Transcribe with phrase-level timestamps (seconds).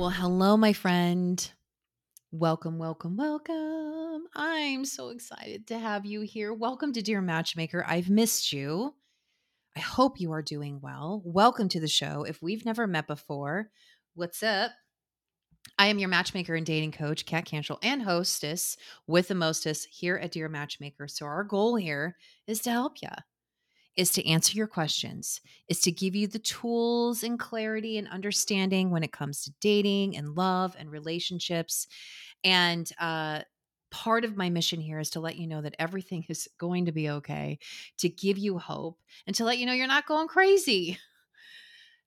[0.00, 1.52] Well, hello, my friend.
[2.32, 4.28] Welcome, welcome, welcome.
[4.34, 6.54] I'm so excited to have you here.
[6.54, 7.84] Welcome to Dear Matchmaker.
[7.86, 8.94] I've missed you.
[9.76, 11.20] I hope you are doing well.
[11.22, 12.24] Welcome to the show.
[12.24, 13.68] If we've never met before,
[14.14, 14.70] what's up?
[15.78, 20.16] I am your matchmaker and dating coach, Kat Cantrell, and hostess with the mostess here
[20.16, 21.08] at Dear Matchmaker.
[21.08, 23.10] So, our goal here is to help you
[23.96, 28.90] is to answer your questions, is to give you the tools and clarity and understanding
[28.90, 31.86] when it comes to dating and love and relationships.
[32.44, 33.40] And uh,
[33.90, 36.92] part of my mission here is to let you know that everything is going to
[36.92, 37.58] be okay,
[37.98, 40.98] to give you hope, and to let you know you're not going crazy.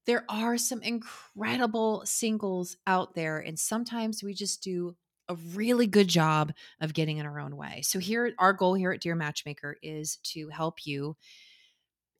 [0.05, 4.95] There are some incredible singles out there, and sometimes we just do
[5.29, 7.81] a really good job of getting in our own way.
[7.83, 11.15] So here our goal here at Dear Matchmaker is to help you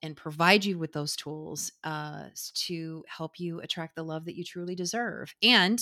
[0.03, 4.43] and provide you with those tools uh, to help you attract the love that you
[4.43, 5.33] truly deserve.
[5.41, 5.79] And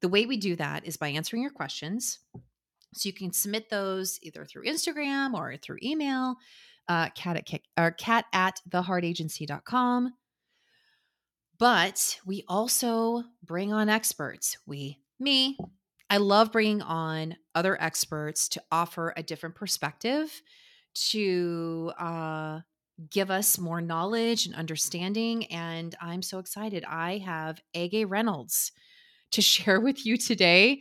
[0.00, 2.20] the way we do that is by answering your questions.
[2.94, 6.36] So you can submit those either through Instagram or through email,
[6.88, 10.14] uh, cat at kick, or cat at theheartagency.com.
[11.58, 14.56] But we also bring on experts.
[14.64, 15.58] We, me,
[16.08, 20.40] I love bringing on other experts to offer a different perspective,
[21.10, 22.60] to uh,
[23.10, 25.46] give us more knowledge and understanding.
[25.46, 26.84] And I'm so excited.
[26.84, 28.72] I have Ege Reynolds
[29.32, 30.80] to share with you today.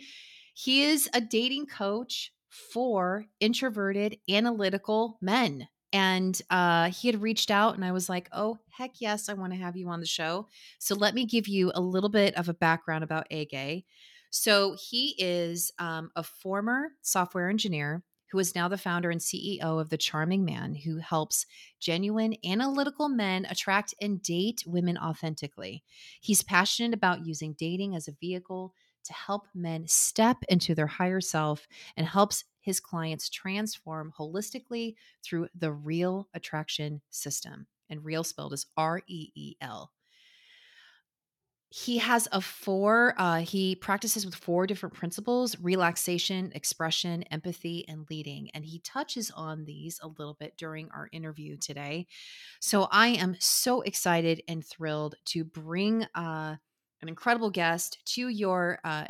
[0.54, 5.68] He is a dating coach for introverted, analytical men.
[5.94, 9.54] And uh, he had reached out, and I was like, oh, heck yes, I want
[9.54, 10.48] to have you on the show.
[10.80, 13.86] So let me give you a little bit of a background about Ege.
[14.30, 19.80] So he is um, a former software engineer who is now the founder and CEO
[19.80, 21.45] of The Charming Man, who helps
[21.80, 25.84] genuine analytical men attract and date women authentically.
[26.22, 28.73] He's passionate about using dating as a vehicle
[29.06, 35.47] to help men step into their higher self and helps his clients transform holistically through
[35.56, 37.68] the REEL Attraction System.
[37.90, 39.91] And real spelled as R E E L
[41.78, 48.08] he has a four uh, he practices with four different principles relaxation expression empathy and
[48.10, 48.50] leading.
[48.56, 52.08] And he touches on these a little bit during our interview today.
[52.62, 56.56] So i am so excited and thrilled to bring uh,
[57.04, 59.06] an incredible guest to your uh,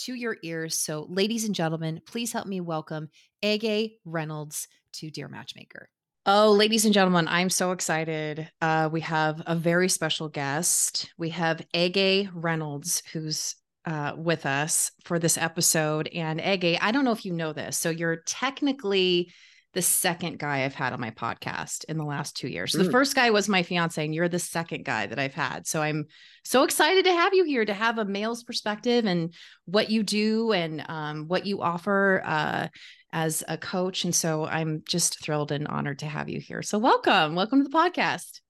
[0.00, 0.76] to your ears.
[0.76, 3.08] So ladies and gentlemen please help me welcome
[3.42, 5.88] ege reynolds to dear matchmaker
[6.26, 8.50] Oh, ladies and gentlemen, I'm so excited.
[8.60, 11.10] Uh, we have a very special guest.
[11.16, 16.08] We have Ege Reynolds, who's uh, with us for this episode.
[16.08, 17.78] And Ege, I don't know if you know this.
[17.78, 19.32] So you're technically
[19.72, 22.72] the second guy I've had on my podcast in the last two years.
[22.72, 25.66] So the first guy was my fiance, and you're the second guy that I've had.
[25.66, 26.06] So I'm
[26.44, 29.32] so excited to have you here to have a male's perspective and
[29.66, 32.22] what you do and um, what you offer.
[32.24, 32.68] Uh,
[33.12, 34.04] as a coach.
[34.04, 36.62] And so I'm just thrilled and honored to have you here.
[36.62, 37.34] So welcome.
[37.34, 38.40] Welcome to the podcast.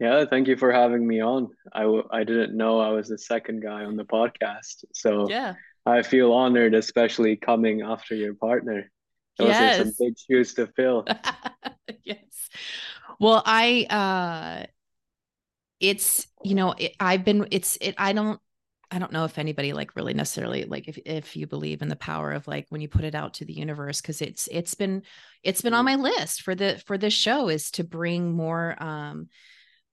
[0.00, 1.48] Yeah, thank you for having me on.
[1.72, 4.84] I w- I didn't know I was the second guy on the podcast.
[4.94, 5.54] So yeah.
[5.84, 8.90] I feel honored, especially coming after your partner.
[9.38, 9.80] Those yes.
[9.80, 11.06] are some big shoes to fill.
[12.04, 12.48] yes.
[13.20, 14.66] Well, I uh
[15.80, 18.40] it's you know it, I've been it's it I don't
[18.90, 21.96] I don't know if anybody like really necessarily like if if you believe in the
[21.96, 25.02] power of like when you put it out to the universe because it's it's been
[25.42, 26.02] it's been on mm-hmm.
[26.02, 29.28] my list for the for this show is to bring more um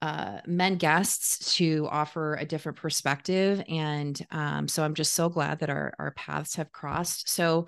[0.02, 5.60] uh men guests to offer a different perspective and um so I'm just so glad
[5.60, 7.30] that our our paths have crossed.
[7.30, 7.68] So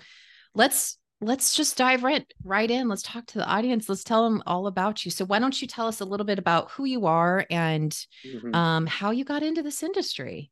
[0.54, 2.88] let's let's just dive right right in.
[2.88, 3.88] Let's talk to the audience.
[3.88, 5.10] Let's tell them all about you.
[5.10, 7.92] So why don't you tell us a little bit about who you are and
[8.26, 8.54] mm-hmm.
[8.54, 10.50] um how you got into this industry?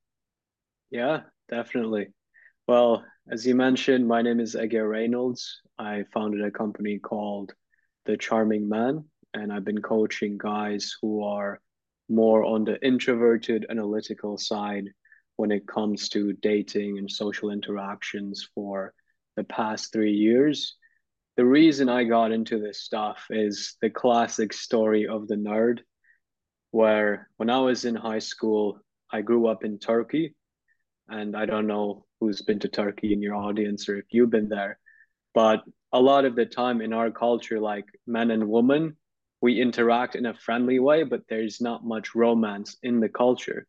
[0.91, 2.09] Yeah, definitely.
[2.67, 5.61] Well, as you mentioned, my name is Ege Reynolds.
[5.79, 7.55] I founded a company called
[8.05, 9.05] The Charming Man,
[9.35, 11.61] and I've been coaching guys who are
[12.09, 14.89] more on the introverted analytical side
[15.37, 18.95] when it comes to dating and social interactions for
[19.37, 20.77] the past three years.
[21.37, 25.81] The reason I got into this stuff is the classic story of the nerd,
[26.71, 28.81] where when I was in high school,
[29.11, 30.35] I grew up in Turkey
[31.09, 34.49] and I don't know who's been to Turkey in your audience or if you've been
[34.49, 34.79] there,
[35.35, 35.63] but
[35.93, 38.97] a lot of the time in our culture, like men and women,
[39.41, 43.67] we interact in a friendly way, but there's not much romance in the culture.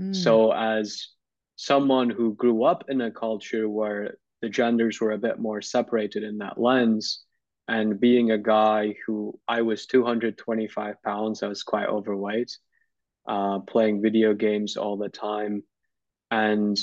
[0.00, 0.14] Mm.
[0.14, 1.08] So, as
[1.56, 6.22] someone who grew up in a culture where the genders were a bit more separated
[6.22, 7.24] in that lens,
[7.66, 12.56] and being a guy who I was 225 pounds, I was quite overweight,
[13.26, 15.62] uh, playing video games all the time,
[16.30, 16.76] and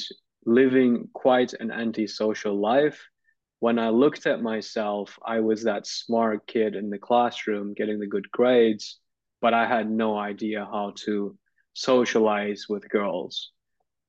[0.45, 3.01] living quite an antisocial life.
[3.59, 8.07] When I looked at myself, I was that smart kid in the classroom getting the
[8.07, 8.99] good grades,
[9.41, 11.35] but I had no idea how to
[11.73, 13.51] socialize with girls.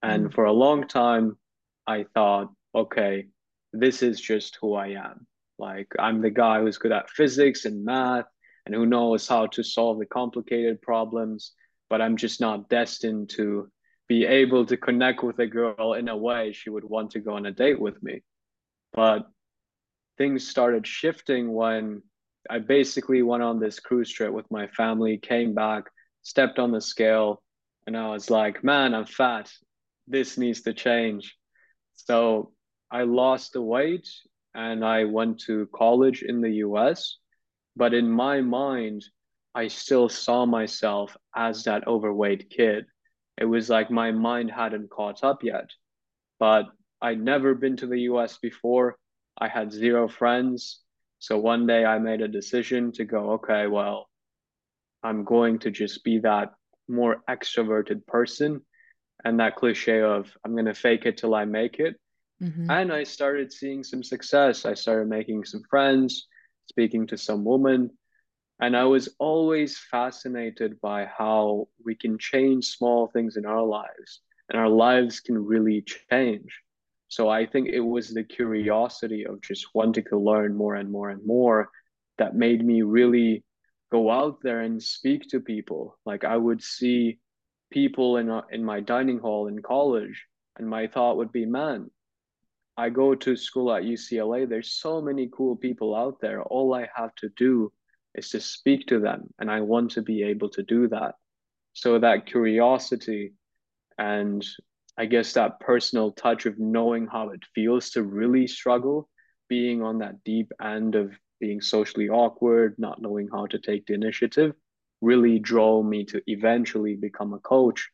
[0.03, 0.35] And mm.
[0.35, 1.39] for a long time,
[1.87, 3.29] I thought, okay,
[3.73, 5.27] this is just who I am.
[5.59, 8.27] Like, I'm the guy who's good at physics and math
[8.65, 11.53] and who knows how to solve the complicated problems,
[11.89, 13.71] but I'm just not destined to
[14.09, 17.35] be able to connect with a girl in a way she would want to go
[17.35, 18.23] on a date with me.
[18.93, 19.27] But
[20.19, 22.03] things started shifting when
[22.49, 25.85] I basically went on this cruise trip with my family, came back,
[26.23, 27.43] stepped on the scale,
[27.87, 29.51] and I was like, man, I'm fat.
[30.07, 31.37] This needs to change.
[31.95, 32.53] So
[32.91, 34.09] I lost the weight
[34.55, 37.19] and I went to college in the US.
[37.77, 39.05] But in my mind,
[39.55, 42.87] I still saw myself as that overweight kid.
[43.39, 45.71] It was like my mind hadn't caught up yet.
[46.39, 46.67] But
[47.03, 48.97] I'd never been to the US before.
[49.39, 50.81] I had zero friends.
[51.19, 54.09] So one day I made a decision to go, okay, well,
[55.03, 56.53] I'm going to just be that
[56.89, 58.63] more extroverted person.
[59.25, 61.97] And that cliche of I'm going to fake it till I make it.
[62.43, 62.71] Mm-hmm.
[62.71, 64.65] And I started seeing some success.
[64.65, 66.27] I started making some friends,
[66.69, 67.91] speaking to some women.
[68.61, 74.21] And I was always fascinated by how we can change small things in our lives
[74.49, 76.61] and our lives can really change.
[77.09, 81.11] So I think it was the curiosity of just wanting to learn more and more
[81.11, 81.71] and more
[82.19, 83.45] that made me really
[83.93, 85.99] go out there and speak to people.
[86.05, 87.19] Like I would see
[87.71, 90.27] people in in my dining hall in college,
[90.59, 91.91] and my thought would be, man,
[92.77, 94.49] I go to school at UCLA.
[94.49, 96.43] There's so many cool people out there.
[96.43, 97.73] All I have to do
[98.15, 101.15] is to speak to them, and I want to be able to do that.
[101.73, 103.35] So that curiosity
[103.99, 104.47] and
[104.99, 109.09] I guess that personal touch of knowing how it feels to really struggle,
[109.49, 113.95] being on that deep end of being socially awkward, not knowing how to take the
[113.95, 114.55] initiative,
[115.03, 117.91] really drove me to eventually become a coach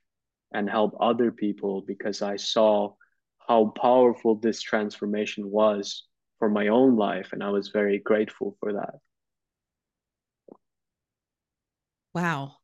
[0.54, 2.94] and help other people because I saw
[3.48, 6.04] how powerful this transformation was
[6.38, 7.32] for my own life.
[7.32, 8.94] And I was very grateful for that.
[12.14, 12.56] Wow.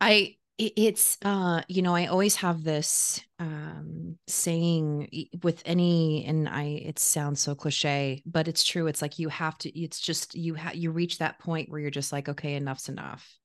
[0.00, 5.08] I it's uh you know i always have this um saying
[5.44, 9.56] with any and i it sounds so cliche but it's true it's like you have
[9.56, 12.88] to it's just you have you reach that point where you're just like okay enough's
[12.88, 13.36] enough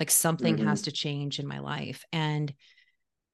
[0.00, 0.66] like something mm-hmm.
[0.66, 2.52] has to change in my life and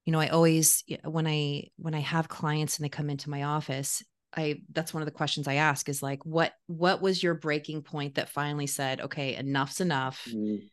[0.05, 3.45] you know i always when i when i have clients and they come into my
[3.45, 4.03] office
[4.37, 7.83] i that's one of the questions i ask is like what what was your breaking
[7.83, 10.67] point that finally said okay enough's enough mm-hmm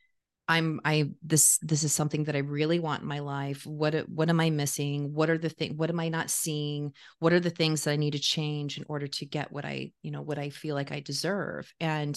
[0.49, 3.67] I'm I this this is something that I really want in my life.
[3.67, 5.13] What what am I missing?
[5.13, 6.93] What are the thing what am I not seeing?
[7.19, 9.91] What are the things that I need to change in order to get what I,
[10.01, 11.71] you know, what I feel like I deserve?
[11.79, 12.15] And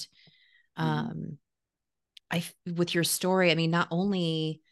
[0.78, 0.82] mm-hmm.
[0.82, 1.38] um
[2.30, 2.42] I
[2.74, 4.62] with your story, I mean not only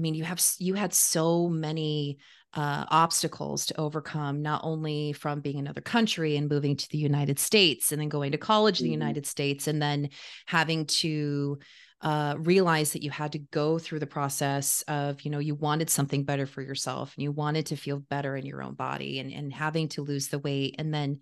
[0.00, 2.18] I mean you have you had so many
[2.54, 7.38] uh, obstacles to overcome, not only from being another country and moving to the United
[7.38, 8.86] States and then going to college mm-hmm.
[8.86, 9.02] in the mm-hmm.
[9.02, 10.08] United States and then
[10.46, 11.58] having to
[12.00, 15.90] uh, realize that you had to go through the process of, you know, you wanted
[15.90, 19.30] something better for yourself and you wanted to feel better in your own body and,
[19.30, 20.76] and having to lose the weight.
[20.78, 21.20] And then,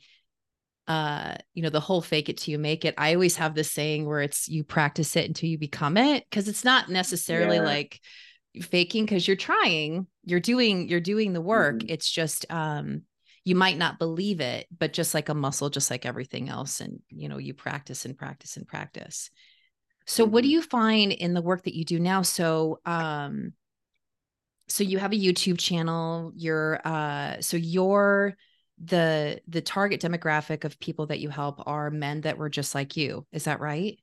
[0.86, 2.94] uh, you know, the whole fake it till you make it.
[2.96, 6.24] I always have this saying where it's you practice it until you become it.
[6.30, 7.64] Cause it's not necessarily yeah.
[7.64, 8.00] like
[8.62, 11.78] faking because you're trying, you're doing, you're doing the work.
[11.78, 11.90] Mm-hmm.
[11.90, 13.02] It's just, um,
[13.44, 16.80] you might not believe it, but just like a muscle, just like everything else.
[16.80, 19.30] And, you know, you practice and practice and practice.
[20.06, 20.52] So what do mm-hmm.
[20.52, 22.22] you find in the work that you do now?
[22.22, 23.52] So um
[24.68, 28.36] so you have a YouTube channel, you're uh so you're
[28.82, 32.96] the the target demographic of people that you help are men that were just like
[32.96, 33.26] you.
[33.32, 33.98] Is that right?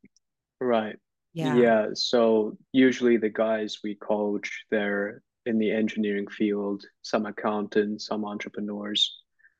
[0.59, 0.97] Right.
[1.36, 1.56] Yeah.
[1.56, 1.86] Yeah.
[1.94, 9.15] So usually the guys we coach, they're in the engineering field, some accountants, some entrepreneurs.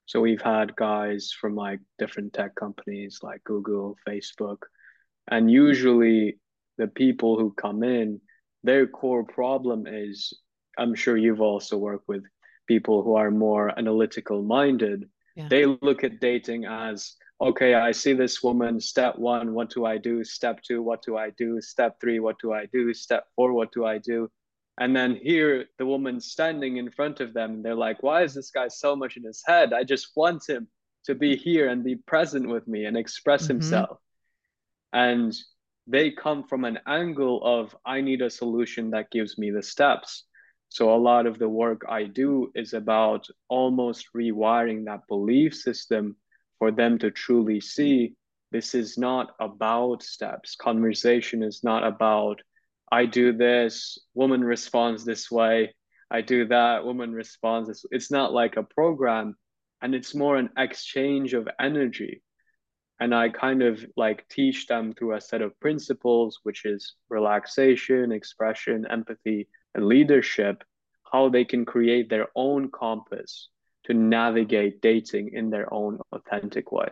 [0.08, 4.60] So we've had guys from like different tech companies like Google, Facebook,
[5.28, 6.38] and usually,
[6.78, 8.20] the people who come in,
[8.64, 10.34] their core problem is
[10.78, 12.24] I'm sure you've also worked with
[12.68, 15.10] people who are more analytical minded.
[15.36, 15.48] Yeah.
[15.50, 19.98] They look at dating as okay, I see this woman, step one, what do I
[19.98, 20.24] do?
[20.24, 21.62] Step two, what do I do?
[21.62, 22.94] Step three, what do I do?
[22.94, 24.30] Step four, what do I do?
[24.78, 28.52] And then here, the woman standing in front of them, they're like, why is this
[28.52, 29.74] guy so much in his head?
[29.74, 30.68] I just want him
[31.06, 33.54] to be here and be present with me and express mm-hmm.
[33.54, 34.00] himself.
[34.92, 35.36] And
[35.88, 40.24] they come from an angle of I need a solution that gives me the steps.
[40.70, 46.18] So a lot of the work I do is about almost rewiring that belief system
[46.60, 48.16] for them to truly see
[48.52, 50.56] this is not about steps.
[50.56, 52.42] Conversation is not about
[52.92, 55.74] I do this, woman responds this way,
[56.12, 57.84] I do that, woman responds this.
[57.92, 59.36] It's not like a program
[59.82, 62.22] and it's more an exchange of energy
[63.00, 68.12] and I kind of like teach them through a set of principles, which is relaxation,
[68.12, 70.64] expression, empathy, and leadership,
[71.12, 73.50] how they can create their own compass
[73.86, 76.88] to navigate dating in their own authentic way.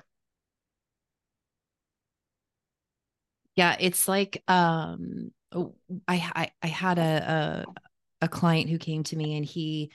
[3.56, 5.76] Yeah, it's like um oh,
[6.08, 9.92] I I, I had a, a a client who came to me and he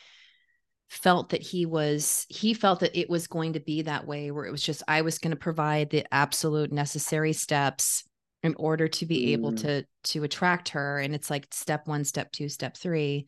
[0.88, 4.46] felt that he was he felt that it was going to be that way where
[4.46, 8.04] it was just i was going to provide the absolute necessary steps
[8.42, 9.32] in order to be mm.
[9.32, 13.26] able to to attract her and it's like step 1 step 2 step 3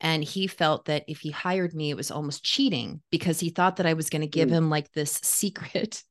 [0.00, 3.76] and he felt that if he hired me it was almost cheating because he thought
[3.76, 4.52] that i was going to give mm.
[4.52, 6.02] him like this secret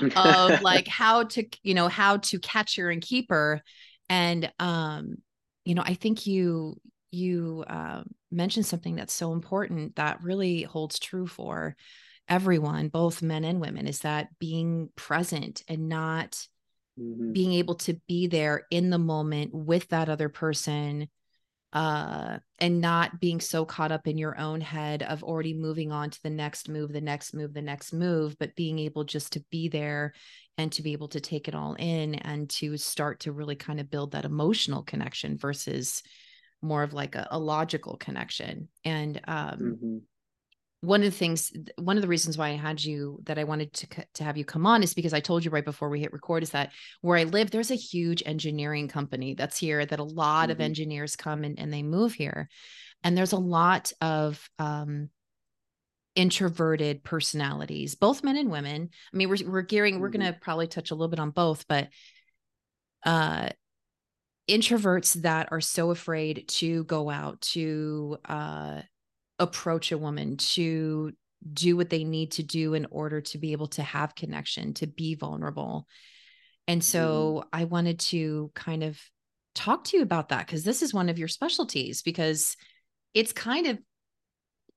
[0.16, 3.62] of like how to you know how to catch her and keep her
[4.08, 5.16] and um
[5.64, 10.98] you know i think you you uh, mentioned something that's so important that really holds
[10.98, 11.76] true for
[12.28, 16.32] everyone, both men and women, is that being present and not
[17.00, 17.32] mm-hmm.
[17.32, 21.08] being able to be there in the moment with that other person
[21.72, 26.10] uh, and not being so caught up in your own head of already moving on
[26.10, 29.44] to the next move, the next move, the next move, but being able just to
[29.50, 30.14] be there
[30.58, 33.80] and to be able to take it all in and to start to really kind
[33.80, 36.02] of build that emotional connection versus
[36.62, 38.68] more of like a, a logical connection.
[38.84, 39.96] And um, mm-hmm.
[40.80, 43.72] One of the things, one of the reasons why I had you that I wanted
[43.74, 46.12] to to have you come on is because I told you right before we hit
[46.12, 50.04] record is that where I live, there's a huge engineering company that's here that a
[50.04, 50.52] lot mm-hmm.
[50.52, 52.48] of engineers come and, and they move here,
[53.02, 55.10] and there's a lot of um,
[56.14, 58.90] introverted personalities, both men and women.
[59.12, 60.02] I mean, we're we're gearing, mm-hmm.
[60.02, 61.88] we're going to probably touch a little bit on both, but
[63.04, 63.50] uh
[64.48, 68.80] introverts that are so afraid to go out to uh,
[69.38, 71.12] approach a woman to
[71.52, 74.86] do what they need to do in order to be able to have connection to
[74.86, 75.86] be vulnerable.
[76.66, 77.48] And so mm.
[77.52, 78.98] i wanted to kind of
[79.54, 82.56] talk to you about that because this is one of your specialties because
[83.14, 83.78] it's kind of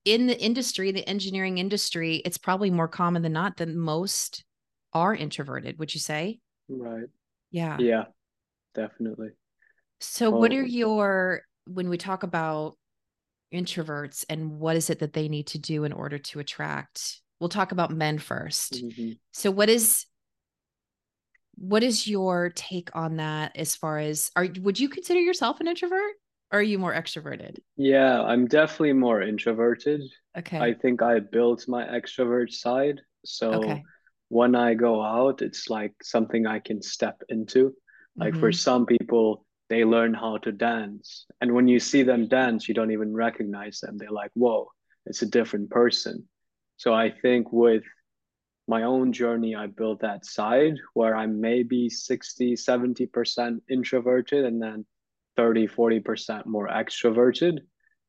[0.05, 4.45] in the industry the engineering industry it's probably more common than not that most
[4.93, 6.39] are introverted would you say?
[6.69, 7.07] Right.
[7.51, 7.77] Yeah.
[7.79, 8.03] Yeah
[8.73, 9.29] definitely.
[9.99, 12.77] So, what are your, when we talk about
[13.53, 17.21] introverts and what is it that they need to do in order to attract?
[17.39, 19.11] We'll talk about men 1st mm-hmm.
[19.31, 20.05] So, what is,
[21.59, 25.67] what is your take on that as far as are would you consider yourself an
[25.67, 26.13] introvert
[26.51, 30.01] or are you more extroverted yeah i'm definitely more introverted
[30.37, 33.83] okay i think i built my extrovert side so okay.
[34.29, 37.73] when i go out it's like something i can step into
[38.15, 38.39] like mm-hmm.
[38.39, 41.25] for some people they learn how to dance.
[41.41, 43.97] And when you see them dance, you don't even recognize them.
[43.97, 44.71] They're like, whoa,
[45.05, 46.27] it's a different person.
[46.77, 47.83] So I think with
[48.67, 54.85] my own journey, I built that side where I'm maybe 60, 70% introverted and then
[55.37, 57.59] 30, 40% more extroverted.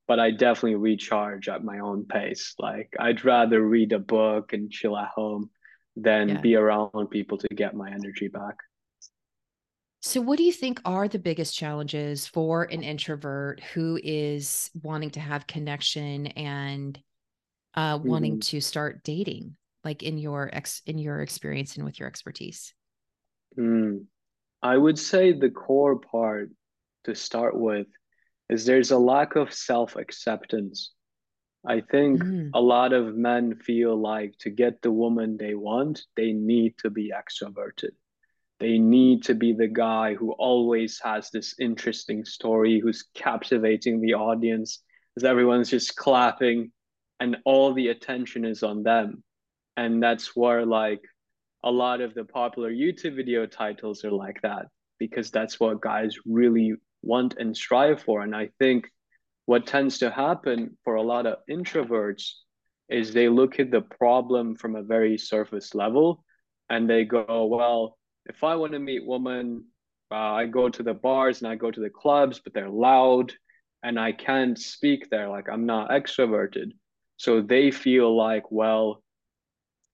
[0.08, 2.54] But I definitely recharge at my own pace.
[2.58, 5.50] Like I'd rather read a book and chill at home
[5.96, 6.40] than yeah.
[6.40, 8.56] be around people to get my energy back.
[10.02, 15.10] So, what do you think are the biggest challenges for an introvert who is wanting
[15.10, 16.98] to have connection and
[17.74, 18.08] uh, mm-hmm.
[18.08, 22.72] wanting to start dating, like in your ex in your experience and with your expertise?
[23.58, 24.06] Mm.
[24.62, 26.50] I would say the core part
[27.04, 27.86] to start with
[28.48, 30.92] is there's a lack of self acceptance.
[31.66, 32.50] I think mm.
[32.54, 36.88] a lot of men feel like to get the woman they want, they need to
[36.88, 37.90] be extroverted
[38.60, 44.14] they need to be the guy who always has this interesting story, who's captivating the
[44.14, 44.82] audience,
[45.16, 46.70] as everyone's just clapping
[47.18, 49.22] and all the attention is on them.
[49.76, 51.00] And that's where like
[51.64, 54.66] a lot of the popular YouTube video titles are like that,
[54.98, 58.22] because that's what guys really want and strive for.
[58.22, 58.88] And I think
[59.46, 62.30] what tends to happen for a lot of introverts
[62.88, 66.24] is they look at the problem from a very surface level
[66.68, 67.96] and they go, well,
[68.30, 69.64] if I want to meet women,
[70.12, 73.32] uh, I go to the bars and I go to the clubs, but they're loud
[73.82, 75.28] and I can't speak there.
[75.28, 76.70] Like I'm not extroverted.
[77.16, 79.02] So they feel like, well,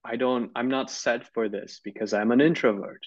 [0.05, 3.01] I don't, I'm not set for this because I'm an introvert.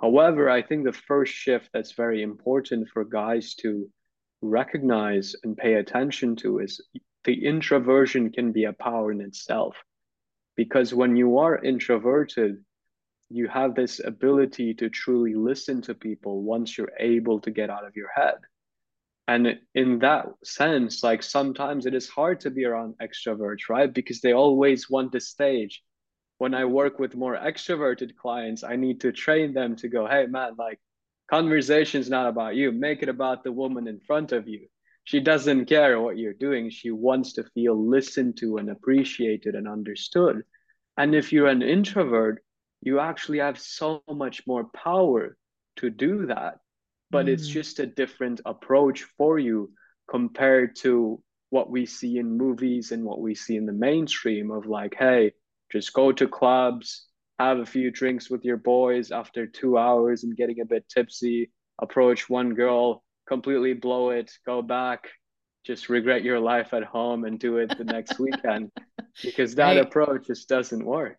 [0.00, 3.90] However, I think the first shift that's very important for guys to
[4.40, 6.80] recognize and pay attention to is
[7.24, 9.76] the introversion can be a power in itself.
[10.56, 12.64] Because when you are introverted,
[13.30, 17.86] you have this ability to truly listen to people once you're able to get out
[17.86, 18.34] of your head.
[19.28, 23.92] And in that sense, like sometimes it is hard to be around extroverts, right?
[23.92, 25.82] Because they always want the stage.
[26.38, 30.26] When I work with more extroverted clients, I need to train them to go, hey,
[30.26, 30.80] man, like
[31.30, 32.72] conversation's not about you.
[32.72, 34.66] Make it about the woman in front of you.
[35.04, 36.68] She doesn't care what you're doing.
[36.70, 40.42] She wants to feel listened to and appreciated and understood.
[40.96, 42.42] And if you're an introvert,
[42.82, 45.36] you actually have so much more power
[45.76, 46.58] to do that
[47.10, 47.30] but mm.
[47.30, 49.70] it's just a different approach for you
[50.08, 54.66] compared to what we see in movies and what we see in the mainstream of
[54.66, 55.32] like hey
[55.70, 57.06] just go to clubs
[57.38, 61.50] have a few drinks with your boys after two hours and getting a bit tipsy
[61.80, 65.08] approach one girl completely blow it go back
[65.64, 68.70] just regret your life at home and do it the next weekend
[69.22, 69.78] because that right.
[69.78, 71.18] approach just doesn't work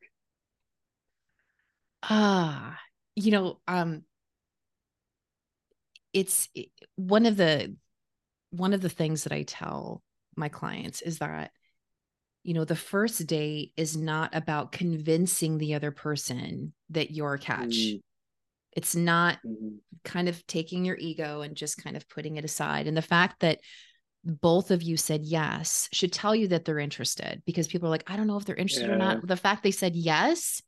[2.04, 2.78] ah
[3.16, 4.04] you know um
[6.14, 6.50] it's
[6.96, 7.76] one of the
[8.52, 10.02] one of the things that I tell
[10.36, 11.52] my clients is that
[12.44, 17.40] you know the first date is not about convincing the other person that you're a
[17.40, 17.98] catch mm-hmm.
[18.74, 19.76] it's not mm-hmm.
[20.04, 23.40] kind of taking your ego and just kind of putting it aside and the fact
[23.42, 23.60] that
[24.24, 28.10] both of you said yes should tell you that they're interested because people are like
[28.10, 28.96] i don't know if they're interested yeah.
[28.96, 30.62] or not the fact they said yes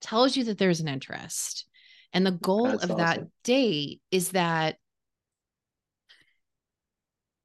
[0.00, 1.66] tells you that there's an interest
[2.12, 2.98] and the goal That's of awesome.
[2.98, 4.76] that date is that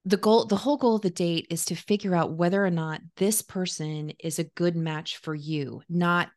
[0.06, 3.02] the goal the whole goal of the date is to figure out whether or not
[3.18, 6.30] this person is a good match for you not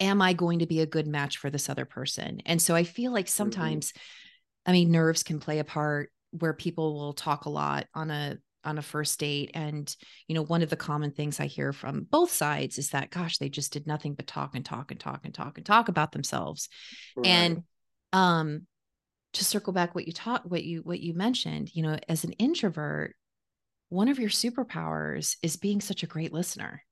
[0.00, 2.84] am i going to be a good match for this other person and so i
[2.84, 3.36] feel like mm-hmm.
[3.36, 4.70] sometimes mm-hmm.
[4.70, 8.36] i mean nerves can play a part where people will talk a lot on a
[8.66, 9.96] on a first date and
[10.28, 13.38] you know one of the common things i hear from both sides is that gosh
[13.38, 16.12] they just did nothing but talk and talk and talk and talk and talk about
[16.12, 16.68] themselves.
[17.16, 17.26] Right.
[17.26, 17.62] and
[18.12, 18.66] um
[19.32, 22.32] to circle back what you taught what you what you mentioned you know as an
[22.32, 23.14] introvert
[23.88, 26.82] one of your superpowers is being such a great listener.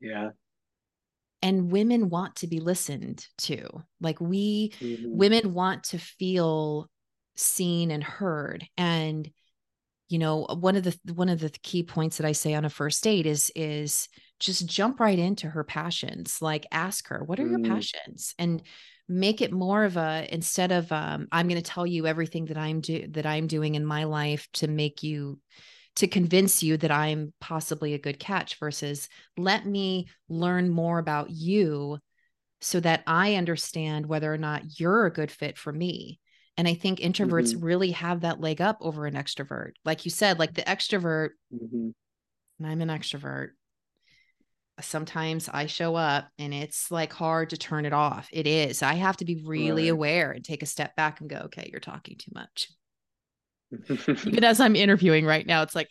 [0.00, 0.30] Yeah.
[1.42, 3.68] And women want to be listened to.
[4.00, 5.16] Like we mm-hmm.
[5.16, 6.88] women want to feel
[7.36, 8.66] seen and heard.
[8.76, 9.30] And
[10.08, 12.70] you know one of the one of the key points that i say on a
[12.70, 14.08] first date is is
[14.40, 17.50] just jump right into her passions like ask her what are mm.
[17.50, 18.62] your passions and
[19.08, 22.58] make it more of a instead of um, i'm going to tell you everything that
[22.58, 25.38] i'm do that i'm doing in my life to make you
[25.96, 31.30] to convince you that i'm possibly a good catch versus let me learn more about
[31.30, 31.98] you
[32.60, 36.20] so that i understand whether or not you're a good fit for me
[36.58, 37.64] and i think introverts mm-hmm.
[37.64, 41.88] really have that leg up over an extrovert like you said like the extrovert mm-hmm.
[42.58, 43.52] and i'm an extrovert
[44.80, 48.28] sometimes I show up and it's like hard to turn it off.
[48.32, 48.82] It is.
[48.82, 49.92] I have to be really right.
[49.92, 52.70] aware and take a step back and go, okay, you're talking too much.
[54.26, 55.88] Even as I'm interviewing right now, it's like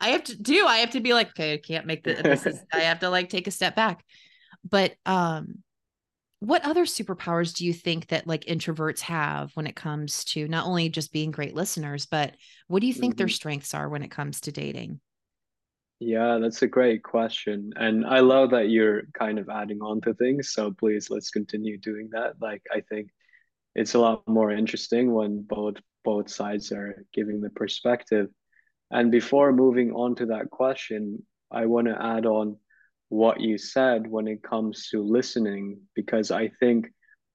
[0.00, 2.46] I have to do, I have to be like, okay, I can't make the, this
[2.46, 4.04] is, I have to like take a step back.
[4.68, 5.62] But um,
[6.40, 10.66] what other superpowers do you think that like introverts have when it comes to not
[10.66, 12.34] only just being great listeners, but
[12.68, 13.18] what do you think mm-hmm.
[13.18, 15.00] their strengths are when it comes to dating?
[16.00, 17.72] Yeah, that's a great question.
[17.74, 20.52] And I love that you're kind of adding on to things.
[20.52, 22.34] So please let's continue doing that.
[22.40, 23.10] Like I think
[23.74, 28.28] it's a lot more interesting when both both sides are giving the perspective.
[28.92, 32.58] And before moving on to that question, I want to add on
[33.08, 36.88] what you said when it comes to listening, because I think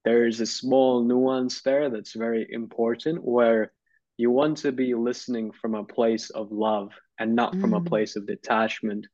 [0.05, 3.71] there is a small nuance there that's very important where
[4.17, 7.77] you want to be listening from a place of love and not from mm.
[7.77, 9.07] a place of detachment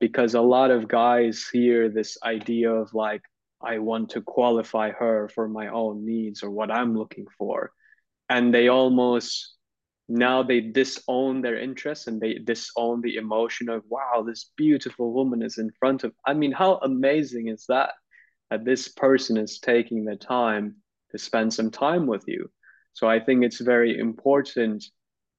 [0.00, 3.22] because a lot of guys hear this idea of like
[3.62, 7.72] i want to qualify her for my own needs or what i'm looking for
[8.28, 9.54] and they almost
[10.12, 15.42] now they disown their interests and they disown the emotion of wow this beautiful woman
[15.42, 17.92] is in front of i mean how amazing is that
[18.50, 20.76] that this person is taking the time
[21.10, 22.50] to spend some time with you?
[22.92, 24.84] So i think it's very important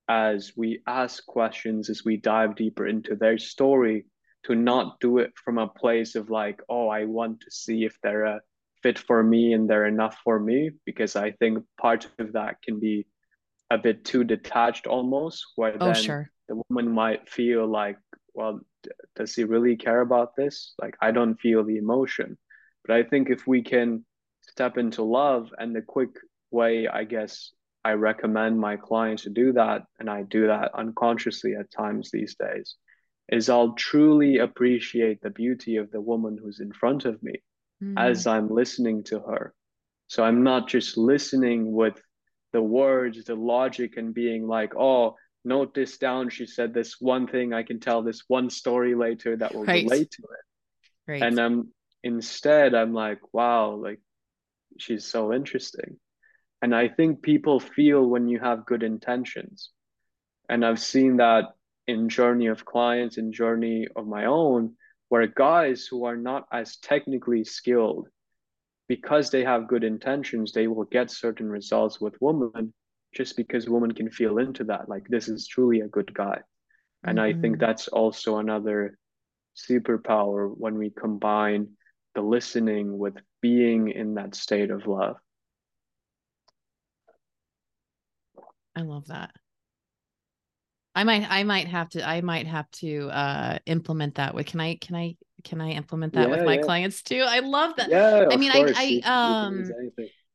[0.09, 4.05] as we ask questions, as we dive deeper into their story,
[4.43, 7.97] to not do it from a place of like, oh, I want to see if
[8.03, 8.41] they're a
[8.81, 12.79] fit for me and they're enough for me, because I think part of that can
[12.79, 13.05] be
[13.73, 16.31] a bit too detached almost, where oh, then sure.
[16.47, 17.97] the woman might feel like,
[18.33, 18.59] well,
[19.15, 20.73] does he really care about this?
[20.81, 22.37] Like, I don't feel the emotion.
[22.85, 24.05] But I think if we can
[24.41, 26.11] step into love and the quick
[26.51, 27.51] way, I guess,
[27.85, 32.35] I recommend my clients to do that, and I do that unconsciously at times these
[32.35, 32.75] days,
[33.29, 37.41] is I'll truly appreciate the beauty of the woman who's in front of me
[37.83, 37.93] mm.
[37.97, 39.53] as I'm listening to her.
[40.07, 42.01] So I'm not just listening with
[42.53, 46.29] the words, the logic, and being like, oh, note this down.
[46.29, 47.53] She said this one thing.
[47.53, 49.83] I can tell this one story later that will right.
[49.83, 51.11] relate to it.
[51.11, 51.21] Right.
[51.21, 51.71] And um,
[52.03, 53.99] instead, I'm like, wow, like
[54.77, 55.97] she's so interesting.
[56.61, 59.69] And I think people feel when you have good intentions.
[60.47, 61.45] And I've seen that
[61.87, 64.75] in journey of clients, in journey of my own,
[65.09, 68.07] where guys who are not as technically skilled,
[68.93, 72.71] because they have good intentions, they will get certain results with women
[73.11, 74.87] just because women can feel into that.
[74.87, 76.41] Like this is truly a good guy.
[77.03, 77.39] And mm-hmm.
[77.39, 77.65] I think mm-hmm.
[77.65, 78.99] that's also another
[79.57, 81.69] superpower when we combine
[82.13, 85.15] the listening with being in that state of love.
[88.75, 89.31] I love that.
[90.93, 94.59] I might I might have to I might have to uh implement that with can
[94.59, 96.61] I can I can I implement that yeah, with my yeah.
[96.61, 97.23] clients too?
[97.27, 97.89] I love that.
[97.89, 98.27] Yeah.
[98.31, 99.63] I mean I I um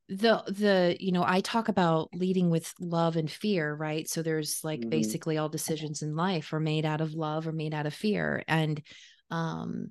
[0.09, 4.09] the the you know I talk about leading with love and fear, right?
[4.09, 4.91] So there's like mm-hmm.
[4.91, 8.43] basically all decisions in life are made out of love or made out of fear
[8.49, 8.83] and
[9.31, 9.91] um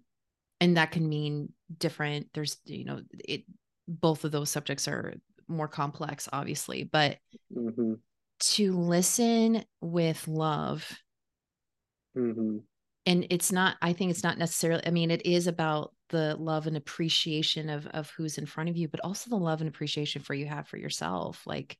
[0.60, 3.44] and that can mean different there's you know it
[3.88, 5.14] both of those subjects are
[5.48, 7.18] more complex obviously but
[7.56, 7.94] mm-hmm
[8.40, 11.00] to listen with love.
[12.18, 12.58] Mm-hmm.
[13.08, 16.68] And it's not, I think it's not necessarily, I mean, it is about the love
[16.68, 20.22] and appreciation of of who's in front of you, but also the love and appreciation
[20.22, 21.42] for you have for yourself.
[21.46, 21.78] Like,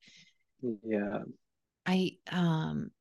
[0.62, 1.20] yeah.
[1.86, 2.92] I um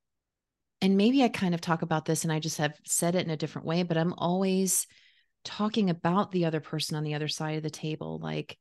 [0.83, 3.31] and maybe I kind of talk about this and I just have said it in
[3.31, 4.87] a different way, but I'm always
[5.45, 8.19] talking about the other person on the other side of the table.
[8.19, 8.59] Like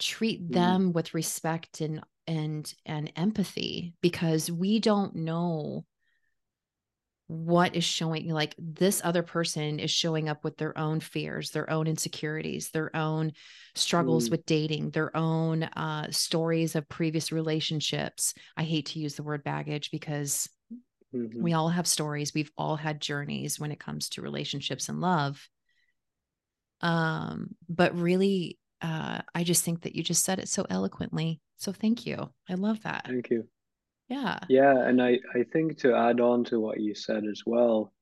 [0.00, 0.54] treat mm-hmm.
[0.54, 5.84] them with respect and and and empathy because we don't know
[7.28, 11.68] what is showing like this other person is showing up with their own fears their
[11.70, 13.32] own insecurities their own
[13.74, 14.30] struggles mm.
[14.32, 19.44] with dating their own uh, stories of previous relationships i hate to use the word
[19.44, 20.48] baggage because
[21.14, 21.42] mm-hmm.
[21.42, 25.48] we all have stories we've all had journeys when it comes to relationships and love
[26.80, 31.72] um but really uh i just think that you just said it so eloquently so
[31.72, 32.30] thank you.
[32.48, 33.04] I love that.
[33.06, 33.46] Thank you.
[34.08, 34.38] Yeah.
[34.48, 37.92] Yeah, and I I think to add on to what you said as well,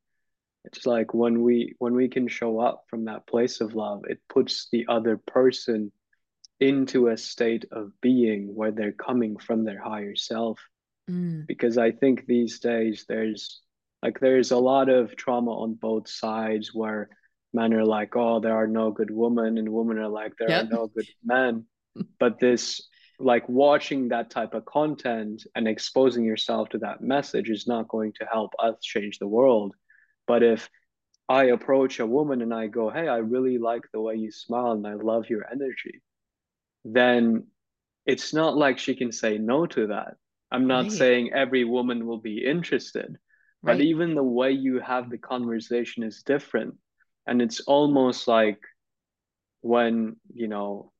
[0.65, 4.21] it's like when we when we can show up from that place of love, it
[4.29, 5.93] puts the other person
[6.61, 10.59] into a state of being where they're coming from their higher self.
[11.11, 11.47] Mm.
[11.47, 13.61] Because I think these days there's
[14.03, 17.09] like there's a lot of trauma on both sides where
[17.53, 20.65] men are like, oh, there are no good women, and women are like, there yep.
[20.67, 21.65] are no good men.
[22.19, 22.83] but this
[23.19, 28.13] like watching that type of content and exposing yourself to that message is not going
[28.15, 29.75] to help us change the world.
[30.27, 30.69] But if
[31.29, 34.73] I approach a woman and I go, Hey, I really like the way you smile
[34.73, 36.03] and I love your energy,
[36.85, 37.47] then
[38.05, 40.17] it's not like she can say no to that.
[40.51, 40.93] I'm not right.
[40.93, 43.17] saying every woman will be interested,
[43.63, 43.79] right.
[43.79, 46.75] but even the way you have the conversation is different.
[47.27, 48.61] And it's almost like
[49.63, 50.93] when, you know,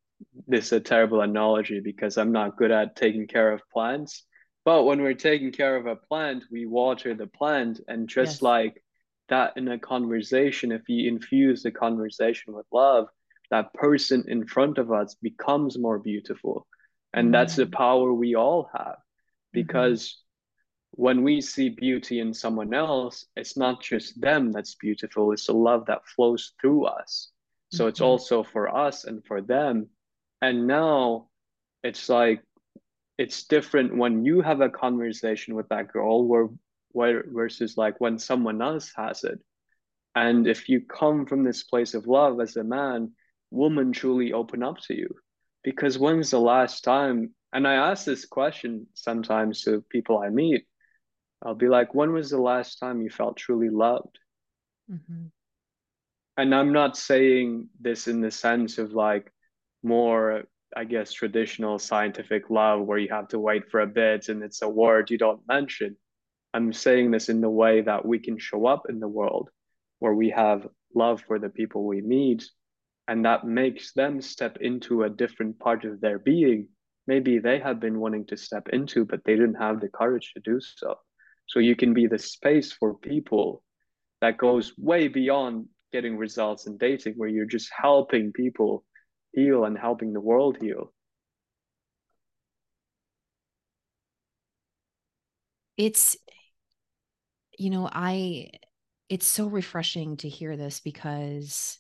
[0.47, 4.25] this is a terrible analogy because I'm not good at taking care of plants.
[4.65, 7.81] But when we're taking care of a plant, we water the plant.
[7.87, 8.43] And just yes.
[8.43, 8.83] like
[9.29, 13.07] that in a conversation, if you infuse the conversation with love,
[13.51, 16.67] that person in front of us becomes more beautiful.
[17.13, 17.33] And mm-hmm.
[17.33, 17.77] that's the mm-hmm.
[17.77, 18.97] power we all have.
[18.97, 19.61] Mm-hmm.
[19.61, 21.03] Because mm-hmm.
[21.03, 25.55] when we see beauty in someone else, it's not just them that's beautiful, it's the
[25.55, 27.31] love that flows through us.
[27.73, 27.89] So mm-hmm.
[27.91, 29.89] it's also for us and for them
[30.43, 31.29] and now
[31.83, 32.43] it's like
[33.19, 36.49] it's different when you have a conversation with that girl where,
[36.93, 39.39] where versus like when someone else has it.
[40.15, 43.13] And if you come from this place of love as a man
[43.51, 45.09] women truly open up to you.
[45.63, 50.65] Because when's the last time and i ask this question sometimes to people i meet
[51.43, 54.19] i'll be like when was the last time you felt truly loved?
[54.91, 55.27] Mm-hmm.
[56.37, 59.33] and i'm not saying this in the sense of like
[59.87, 60.43] more
[60.77, 64.61] I guess traditional scientific love where you have to wait for a bit and it's
[64.63, 65.97] a word you don't mention.
[66.53, 69.49] I'm saying this in the way that we can show up in the world
[70.01, 72.45] where we have love for the people we meet
[73.09, 76.69] and that makes them step into a different part of their being
[77.07, 80.41] maybe they have been wanting to step into but they didn't have the courage to
[80.41, 80.95] do so
[81.47, 83.63] so you can be the space for people
[84.21, 88.85] that goes way beyond getting results in dating where you're just helping people
[89.37, 90.93] heal and helping the world heal.
[95.77, 96.17] it's
[97.59, 98.51] you know, I
[99.09, 101.79] it's so refreshing to hear this because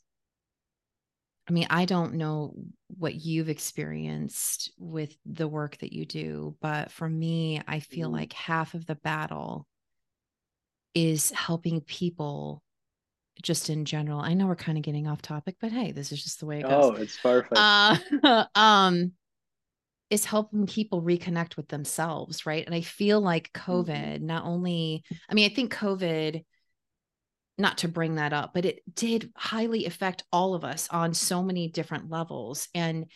[1.49, 2.55] I mean, I don't know
[2.99, 8.13] what you've experienced with the work that you do, but for me, I feel Mm.
[8.13, 9.67] like half of the battle
[10.95, 12.63] is helping people
[13.43, 14.21] just in general.
[14.21, 16.61] I know we're kind of getting off topic, but hey, this is just the way
[16.61, 16.91] it goes.
[16.91, 17.55] Oh, it's perfect.
[17.55, 19.13] Uh, um,
[20.11, 22.65] is helping people reconnect with themselves, right?
[22.67, 24.07] And I feel like Mm-hmm.
[24.13, 26.45] COVID not only, I mean, I think COVID,
[27.59, 31.43] not to bring that up, but it did highly affect all of us on so
[31.43, 32.69] many different levels.
[32.75, 33.07] And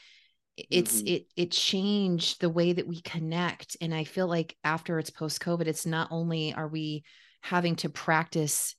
[0.57, 1.07] it's Mhm.
[1.07, 3.77] it it changed the way that we connect.
[3.81, 7.05] And I feel like after it's post-COVID, it's not only are we
[7.43, 8.77] having to practice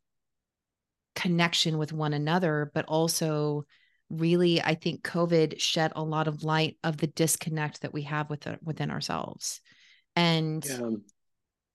[1.15, 3.65] connection with one another, but also
[4.09, 8.29] really I think COVID shed a lot of light of the disconnect that we have
[8.29, 9.61] with the, within ourselves.
[10.15, 10.97] And Yeah.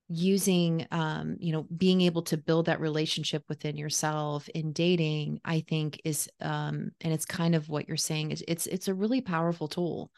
[0.09, 5.59] using um you know being able to build that relationship within yourself in dating i
[5.69, 9.21] think is um and it's kind of what you're saying is it's it's a really
[9.21, 10.13] powerful tool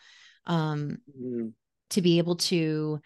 [0.45, 1.55] um Mm.
[1.89, 3.01] to be able to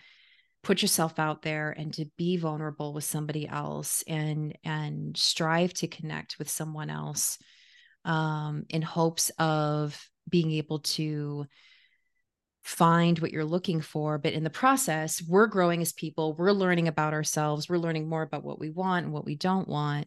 [0.62, 5.88] put yourself out there and to be vulnerable with somebody else and and strive to
[5.88, 7.38] connect with someone else
[8.04, 11.46] um in hopes of being able to
[12.62, 14.18] find what you're looking for.
[14.18, 16.34] But in the process we're growing as people.
[16.34, 17.68] We're learning about ourselves.
[17.68, 20.06] We're learning more about what we want and what we don't want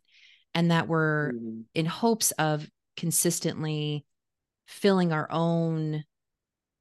[0.54, 1.64] and that we're Mhm.
[1.74, 4.06] in hopes of consistently
[4.68, 6.06] filling our own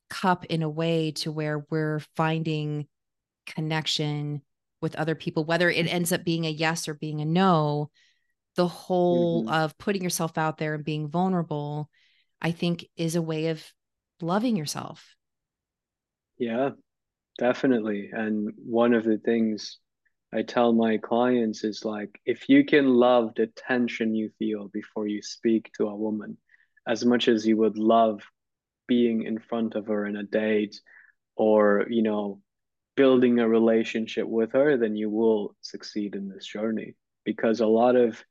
[0.08, 2.86] cup in a way to where we're finding
[3.46, 4.42] connection
[4.80, 7.90] with other people whether it ends up being a yes or being a no
[8.56, 9.48] the whole Mhm.
[9.48, 11.90] of putting yourself out there and being vulnerable
[12.42, 13.64] i think is a way of
[14.20, 15.16] loving yourself
[16.38, 16.70] Yeah,
[17.38, 18.10] definitely.
[18.12, 19.78] And one of the things
[20.32, 25.06] I tell my clients is like, if you can love the tension you feel before
[25.08, 26.38] you speak to a woman,
[26.88, 28.22] as much as you would love
[28.88, 30.80] being in front of her in a date
[31.36, 32.40] or, you know,
[32.96, 36.94] building a relationship with her, then you will succeed in this journey.
[37.24, 38.22] Because a lot of,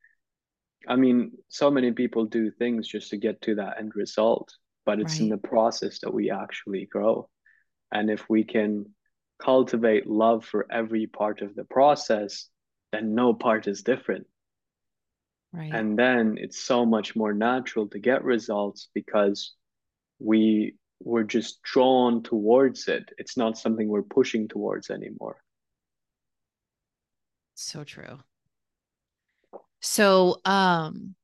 [0.88, 4.54] I mean, so many people do things just to get to that end result,
[4.86, 7.30] but it's in the process that we actually grow.
[7.91, 8.86] And if we can
[9.41, 12.49] cultivate love for every part of the process,
[12.91, 14.28] then no part is different.
[15.52, 19.54] right And then it's so much more natural to get results because
[20.19, 23.10] we we're just drawn towards it.
[23.17, 25.38] It's not something we're pushing towards anymore.
[27.56, 28.19] so true
[29.82, 31.15] so um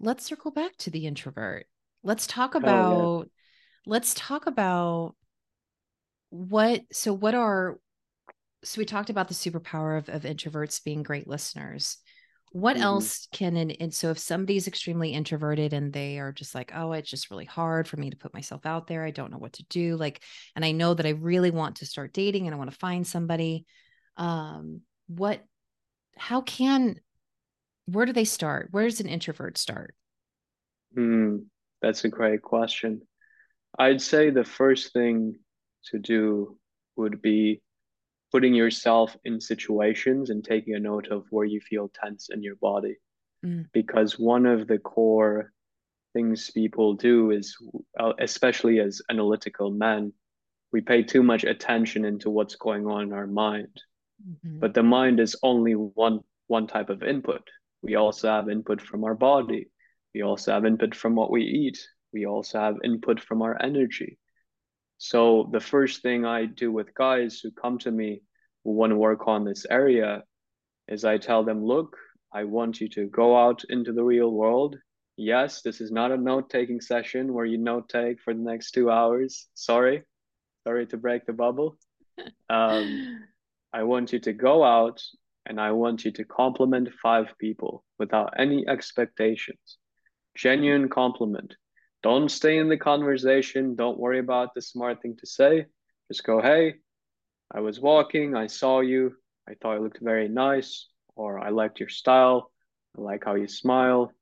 [0.00, 1.66] let's circle back to the introvert
[2.02, 3.06] let's talk Oh yeah.
[3.06, 3.30] about
[3.86, 5.14] let's talk about
[6.30, 7.78] what so what are
[8.64, 11.98] so we talked about the superpower of, of introverts being great listeners
[12.54, 16.54] what hmm else can and, and so if somebody's extremely introverted and they are just
[16.54, 19.04] like oh it's just really hard for me to put myself out there.
[19.04, 20.22] I don't know what to do like
[20.54, 23.06] and i know that i really want to start dating and i want to find
[23.06, 23.66] somebody
[24.16, 25.42] um what
[26.16, 26.96] how can
[27.86, 28.68] where do they start?
[28.70, 29.94] Where does an introvert start?
[30.94, 31.38] Hmm,
[31.82, 33.02] that's a great question.
[33.78, 35.36] I'd say the first thing
[35.92, 36.58] to do
[36.96, 37.62] would be
[38.34, 42.56] putting yourself in situations and taking a note of where you feel tense in your
[42.56, 42.96] body.
[43.46, 45.52] Mm, Because one of the core
[46.14, 47.56] things people do is,
[47.96, 50.12] uh, especially as analytical men,
[50.72, 53.74] we pay too much attention into what's going on in our mind.
[54.20, 56.18] mhm, But the mind is only one
[56.48, 57.44] one type of input.
[57.82, 59.70] We also have input from our body.
[60.12, 61.78] We also have input from what we eat.
[62.12, 64.18] We also have input from our energy.
[64.98, 68.22] So the first thing I do with guys who come to me
[68.64, 70.22] who want to work on this area
[70.88, 71.96] is I tell them, look,
[72.32, 74.76] I want you to go out into the real world.
[75.16, 78.90] Yes, this is not a note-taking session where you note take for the next two
[78.90, 79.48] hours.
[79.54, 80.02] Sorry,
[80.64, 81.76] sorry to break the bubble.
[82.48, 83.24] Um,
[83.72, 85.02] I want you to go out
[85.46, 89.78] and I want you to compliment five people without any expectations.
[90.36, 91.56] Genuine compliment.
[92.04, 93.74] Don't stay in the conversation.
[93.74, 95.64] Don't worry about the smart thing to say.
[96.08, 96.74] Just go, hey,
[97.50, 99.14] I was walking, I saw you,
[99.48, 100.86] I thought you looked very nice,
[101.16, 102.50] or I liked your style,
[102.96, 104.12] I like how you smile,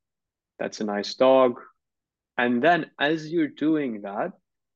[0.59, 1.59] that's a nice dog.
[2.37, 4.31] And then as you're doing that,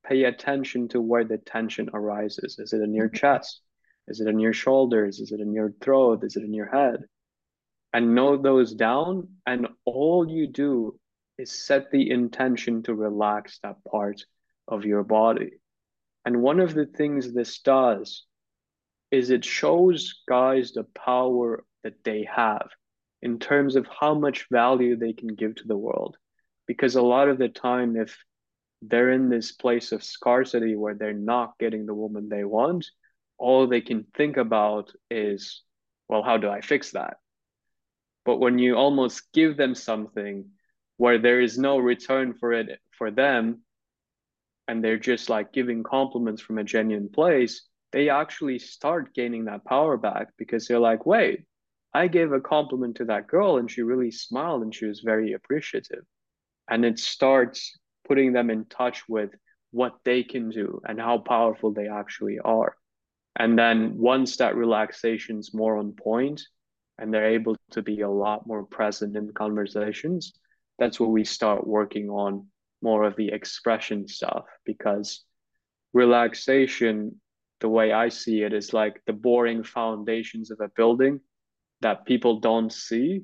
[0.06, 2.60] pay attention to where the tension arises.
[2.60, 3.16] Is it in your mm-hmm.
[3.16, 3.62] chest?
[4.10, 5.22] Is it in your shoulders?
[5.22, 6.26] Is it in your throat?
[6.26, 7.06] Is it in your head?
[7.94, 9.30] And note those down.
[9.46, 11.00] And all you do
[11.38, 14.26] is set the intention to relax that part
[14.68, 15.52] of your body.
[16.26, 18.26] And one of the things this does
[19.12, 22.68] is it shows guys the power that they have
[23.22, 26.18] in terms of how much value they can give to the world.
[26.66, 28.18] Because a lot of the time, if
[28.82, 32.86] they're in this place of scarcity where they're not getting the woman they want,
[33.38, 35.64] all they can think about is,
[36.10, 37.18] well, how do I fix that?
[38.26, 40.50] But when you almost give them something
[40.98, 43.62] where there is no return for it for them,
[44.68, 49.64] and they're just like giving compliments from a genuine place, they actually start gaining that
[49.64, 51.46] power back because they're like, wait,
[51.94, 55.34] I gave a compliment to that girl and she really smiled and she was very
[55.34, 56.04] appreciative.
[56.70, 59.32] And it starts putting them in touch with
[59.72, 62.76] what they can do and how powerful they actually are.
[63.38, 66.42] And then once that relaxation's more on point
[66.98, 70.34] and they're able to be a lot more present in conversations,
[70.80, 72.48] that's where we start working on
[72.82, 75.24] more of the expression stuff because
[75.94, 77.20] relaxation,
[77.60, 81.20] the way I see it, is like the boring foundations of a building
[81.82, 83.22] that people don't see,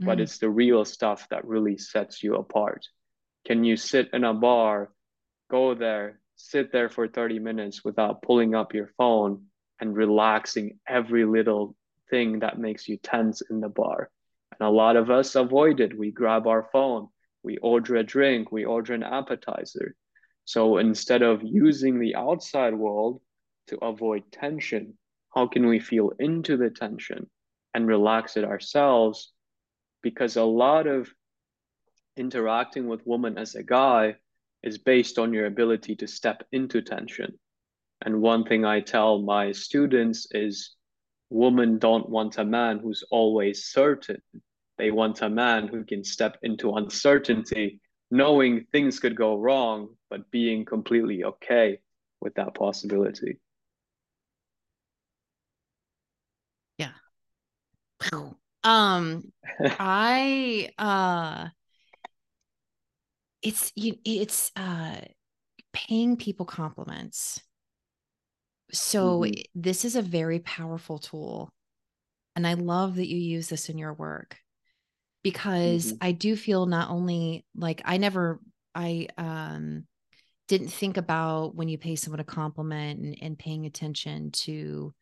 [0.00, 0.06] mm.
[0.06, 2.86] but it's the real stuff that really sets you apart.
[3.46, 4.90] Can you sit in a bar,
[5.50, 9.44] go there, sit there for 30 minutes without pulling up your phone
[9.80, 11.76] and relaxing every little
[12.10, 14.10] thing that makes you tense in the bar?
[14.58, 15.96] And a lot of us avoid it.
[15.96, 17.08] We grab our phone,
[17.42, 19.94] we order a drink, we order an appetizer.
[20.44, 23.20] So instead of using the outside world
[23.68, 24.98] to avoid tension,
[25.34, 27.28] how can we feel into the tension
[27.72, 29.32] and relax it ourselves?
[30.02, 31.08] Because a lot of
[32.16, 34.16] interacting with women as a guy
[34.62, 37.38] is based on your ability to step into tension.
[38.04, 40.76] And one thing I tell my students is
[41.34, 44.22] women don't want a man who's always certain.
[44.78, 50.30] They want a man who can step into uncertainty, knowing things could go wrong, but
[50.30, 51.78] being completely okay
[52.20, 53.40] with that possibility.
[56.78, 56.92] Yeah.
[58.62, 61.48] Um I uh
[63.42, 65.00] it's you it's uh
[65.72, 67.40] paying people compliments
[68.74, 69.40] so mm-hmm.
[69.54, 71.52] this is a very powerful tool
[72.36, 74.36] and i love that you use this in your work
[75.22, 75.96] because mm-hmm.
[76.00, 78.40] i do feel not only like i never
[78.74, 79.84] i um
[80.46, 84.92] didn't think about when you pay someone a compliment and, and paying attention to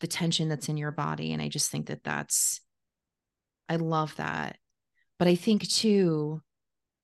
[0.00, 2.60] the tension that's in your body and i just think that that's
[3.68, 4.56] i love that
[5.18, 6.40] but i think too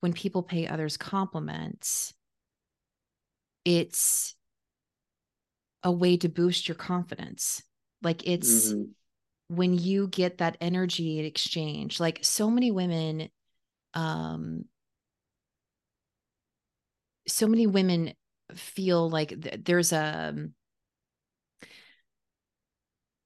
[0.01, 2.13] when people pay others compliments,
[3.63, 4.35] it's
[5.83, 7.61] a way to boost your confidence.
[8.01, 9.55] Like it's mm-hmm.
[9.55, 13.29] when you get that energy exchange, like so many women,
[13.93, 14.65] um,
[17.27, 18.13] so many women
[18.55, 20.33] feel like th- there's a,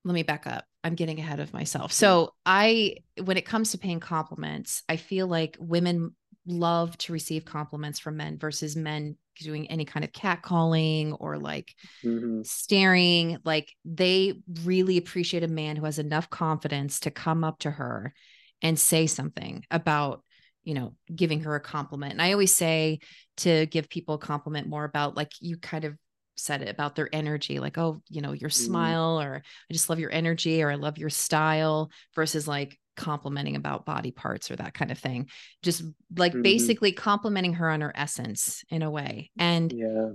[0.04, 0.66] let me back up.
[0.84, 1.92] I'm getting ahead of myself.
[1.92, 6.16] So I, when it comes to paying compliments, I feel like women
[6.46, 11.74] love to receive compliments from men versus men doing any kind of catcalling or like
[12.04, 12.42] mm-hmm.
[12.44, 17.72] staring like they really appreciate a man who has enough confidence to come up to
[17.72, 18.14] her
[18.62, 20.24] and say something about
[20.64, 23.00] you know giving her a compliment and i always say
[23.38, 25.96] to give people a compliment more about like you kind of
[26.38, 28.66] said it about their energy like oh you know your mm-hmm.
[28.66, 33.56] smile or i just love your energy or i love your style versus like complimenting
[33.56, 35.30] about body parts or that kind of thing.
[35.62, 35.84] Just
[36.16, 36.42] like mm-hmm.
[36.42, 39.32] basically complimenting her on her essence in a way.
[39.38, 40.10] And yeah.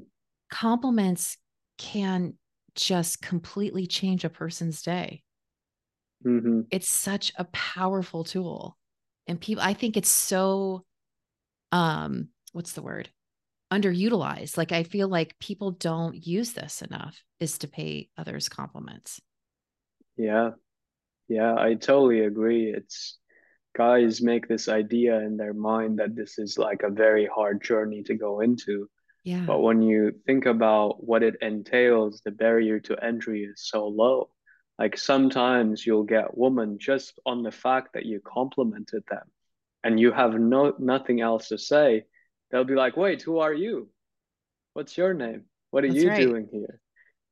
[0.50, 1.36] compliments
[1.78, 2.34] can
[2.74, 5.22] just completely change a person's day.
[6.22, 6.60] Mm-hmm.
[6.70, 8.76] it's such a powerful tool.
[9.26, 10.84] And people i think it's so
[11.72, 13.08] um what's the word?
[13.72, 14.58] Underutilized.
[14.58, 19.18] Like i feel like people don't use this enough is to pay others compliments.
[20.18, 20.50] Yeah
[21.30, 22.72] yeah, I totally agree.
[22.74, 23.16] It's
[23.76, 28.02] guys make this idea in their mind that this is like a very hard journey
[28.02, 28.90] to go into.
[29.22, 29.44] Yeah.
[29.46, 34.30] But when you think about what it entails, the barrier to entry is so low.
[34.76, 39.30] Like sometimes you'll get women just on the fact that you complimented them
[39.84, 42.06] and you have no nothing else to say.
[42.50, 43.88] They'll be like, wait, who are you?
[44.72, 45.44] What's your name?
[45.70, 46.20] What are That's you right.
[46.20, 46.80] doing here?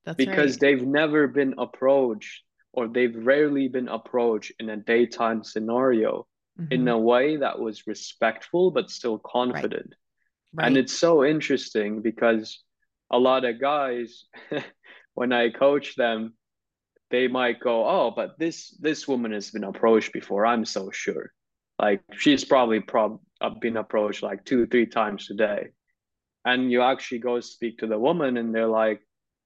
[0.05, 0.61] That's because right.
[0.61, 2.45] they've never been approached
[2.79, 6.73] or they've rarely been approached in a daytime scenario mm-hmm.
[6.73, 9.91] in a way that was respectful but still confident.
[9.91, 10.55] Right.
[10.55, 10.67] Right.
[10.67, 12.63] And it's so interesting because
[13.11, 14.25] a lot of guys,
[15.15, 16.35] when I coach them,
[17.11, 20.47] they might go, "Oh, but this this woman has been approached before.
[20.47, 21.33] I'm so sure.
[21.79, 25.69] Like she's probably prob uh, been approached like two, three times today."
[26.45, 29.01] And you actually go speak to the woman, and they're like,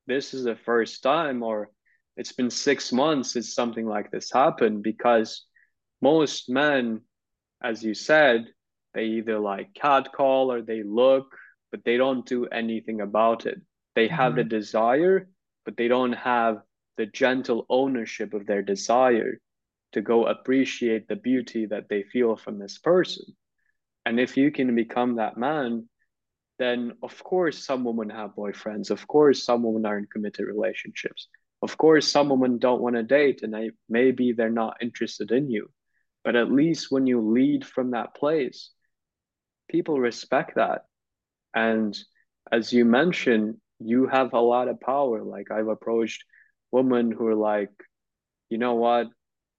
[0.07, 1.71] "This is the first time," or
[2.17, 5.47] it's been six months since something like this happened because
[6.01, 7.01] most men,
[7.63, 8.47] as you said,
[8.95, 11.35] they either like catcall or they look,
[11.71, 13.61] but they don't do anything about it.
[13.95, 14.17] They mm-hmm.
[14.17, 15.29] have the desire,
[15.65, 16.59] but they don't have
[16.99, 19.41] the gentle ownership of their desire
[19.93, 23.25] to go appreciate the beauty that they feel from this person.
[24.05, 25.89] And if you can become that man,
[26.59, 28.91] then of course some women have boyfriends.
[28.91, 31.29] Of course, some women are in committed relationships.
[31.63, 35.49] Of course, some women don't want to date and they, maybe they're not interested in
[35.49, 35.71] you.
[36.25, 38.71] But at least when you lead from that place,
[39.69, 40.85] people respect that.
[41.55, 41.97] And
[42.51, 45.23] as you mentioned, you have a lot of power.
[45.23, 46.25] Like I've approached
[46.71, 47.71] women who are like,
[48.49, 49.09] you know what?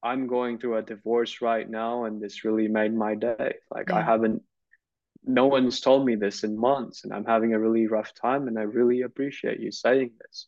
[0.02, 3.56] I'm going through a divorce right now and this really made my day.
[3.74, 3.98] Like yeah.
[3.98, 4.44] I haven't
[5.26, 8.60] no one's told me this in months and I'm having a really rough time and
[8.60, 10.48] I really appreciate you saying this.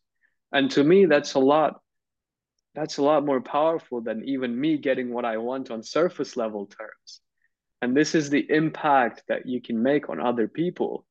[0.55, 1.81] And to me that's a lot
[2.75, 6.65] that's a lot more powerful than even me getting what I want on surface level
[6.65, 7.21] terms.
[7.81, 11.05] And this is the impact that you can make on other people.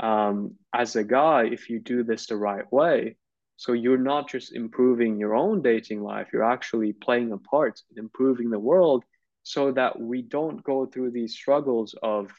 [0.00, 3.16] Um, as a guy, if you do this the right way,
[3.56, 7.98] so you're not just improving your own dating life, you're actually playing a part in
[7.98, 9.02] improving the world
[9.42, 12.30] so that we don't go through these struggles of,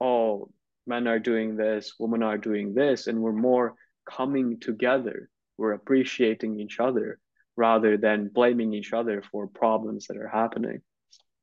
[0.00, 0.50] oh,
[0.86, 3.74] men are doing this, women are doing this, and we're more
[4.08, 5.28] coming together.
[5.56, 7.18] We're appreciating each other
[7.56, 10.82] rather than blaming each other for problems that are happening.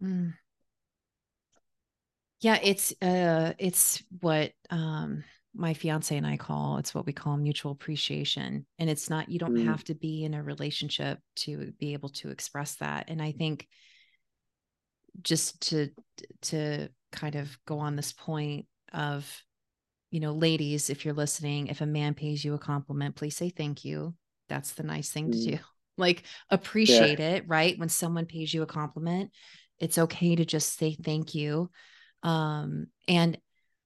[0.04, 0.34] Mm.
[2.42, 7.38] Yeah, it's uh it's what um my fiance and I call it's what we call
[7.38, 8.66] mutual appreciation.
[8.80, 9.66] And it's not, you don't mm.
[9.66, 13.10] have to be in a relationship to be able to express that.
[13.10, 13.68] And I think
[15.22, 15.90] just to,
[16.44, 19.30] to kind of go on this point of,
[20.12, 23.50] you know, ladies, if you're listening, if a man pays you a compliment, please say
[23.50, 24.14] thank you.
[24.50, 25.32] That's the nice thing mm.
[25.32, 25.60] to do.
[25.98, 27.32] Like appreciate yeah.
[27.32, 27.78] it, right?
[27.78, 29.30] When someone pays you a compliment,
[29.78, 31.70] it's okay to just say thank you.
[32.24, 33.38] Um, and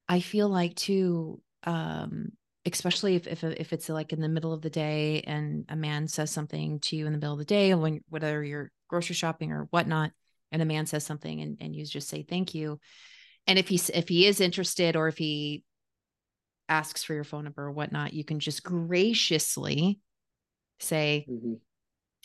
[0.08, 2.28] I feel like too, um,
[2.64, 6.08] especially if, if if it's like in the middle of the day and a man
[6.08, 9.52] says something to you in the middle of the day when whether you're grocery shopping
[9.52, 10.10] or whatnot
[10.52, 12.80] and a man says something and, and you just say thank you
[13.46, 15.62] and if he's if he is interested or if he
[16.68, 20.00] asks for your phone number or whatnot you can just graciously
[20.80, 21.54] say mm-hmm.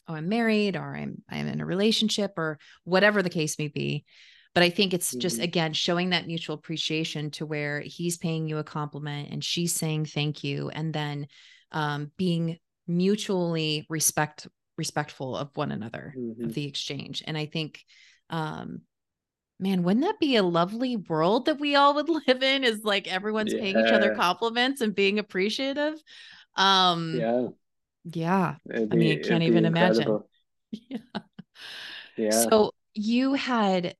[0.08, 4.04] oh i'm married or i'm i'm in a relationship or whatever the case may be
[4.54, 5.46] but I think it's just mm-hmm.
[5.46, 10.06] again showing that mutual appreciation to where he's paying you a compliment and she's saying
[10.06, 11.28] thank you, and then
[11.72, 16.44] um, being mutually respect respectful of one another mm-hmm.
[16.44, 17.24] of the exchange.
[17.26, 17.80] And I think,
[18.30, 18.82] um,
[19.62, 22.64] man, wouldn't that be a lovely world that we all would live in?
[22.64, 23.59] Is like everyone's yeah.
[23.59, 25.93] paying each other compliments and being appreciative.
[26.55, 27.47] Um, yeah,
[28.03, 28.55] yeah.
[28.74, 30.20] I mean, I can't even imagine.
[30.72, 30.97] yeah.
[32.18, 32.32] Yeah.
[32.32, 33.95] So you had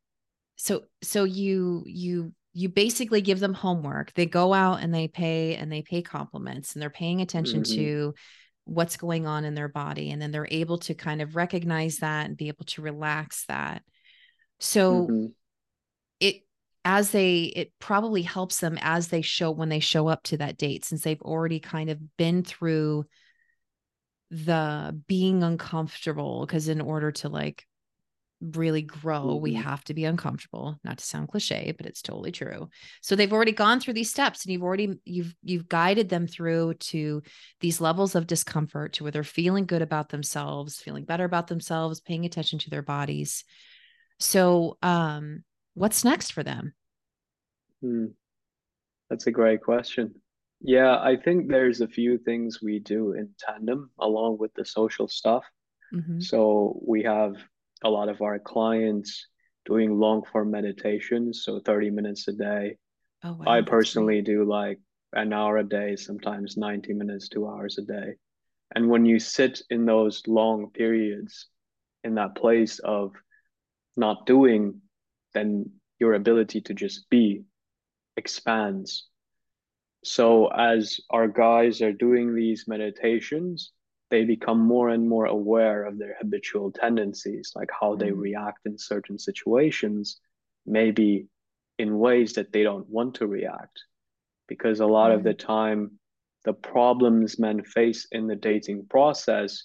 [0.58, 5.56] so so you you you basically give them homework they go out and they pay
[5.56, 7.76] and they pay compliments and they're paying attention mm-hmm.
[7.76, 8.14] to
[8.66, 12.26] what's going on in their body and then they're able to kind of recognize that
[12.26, 13.82] and be able to relax that
[14.60, 15.26] so mm-hmm.
[16.22, 16.44] It
[16.84, 20.58] as they it probably helps them as they show when they show up to that
[20.58, 23.06] date since they've already kind of been through
[24.32, 27.66] the being uncomfortable because in order to like
[28.42, 29.44] really grow, mm-hmm.
[29.44, 32.70] we have to be uncomfortable, not to sound cliche, but it's totally true.
[33.02, 36.76] So they've already gone through these steps and you've already you've you've guided them through
[36.76, 37.22] to
[37.60, 42.02] these levels of discomfort to where they're feeling good about themselves, feeling better about themselves,
[42.02, 43.44] paying attention to their bodies.
[44.20, 45.44] So um
[45.74, 46.74] what's next for them?
[47.82, 48.08] Hmm.
[49.10, 50.16] That's a great question.
[50.62, 55.08] Yeah, I think there's a few things we do in tandem along with the social
[55.08, 55.44] stuff.
[55.94, 56.20] Mm-hmm.
[56.20, 57.36] So we have
[57.84, 59.28] a lot of our clients
[59.66, 62.78] doing long form meditations, so 30 minutes a day.
[63.24, 64.80] Oh, wow, I personally do like
[65.14, 68.14] an hour a day, sometimes 90 minutes, two hours a day.
[68.74, 71.48] And when you sit in those long periods
[72.04, 73.14] in that place of
[73.98, 74.82] not doing,
[75.34, 77.44] then your ability to just be
[78.18, 79.08] expands.
[80.04, 83.72] So, as our guys are doing these meditations,
[84.10, 88.20] they become more and more aware of their habitual tendencies, like how they mm-hmm.
[88.20, 90.20] react in certain situations,
[90.66, 91.28] maybe
[91.78, 93.84] in ways that they don't want to react.
[94.48, 95.20] Because a lot mm-hmm.
[95.20, 95.92] of the time,
[96.44, 99.64] the problems men face in the dating process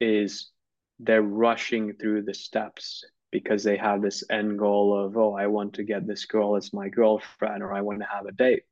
[0.00, 0.50] is
[0.98, 5.74] they're rushing through the steps because they have this end goal of, oh, I want
[5.74, 8.64] to get this girl as my girlfriend or I want to have a date.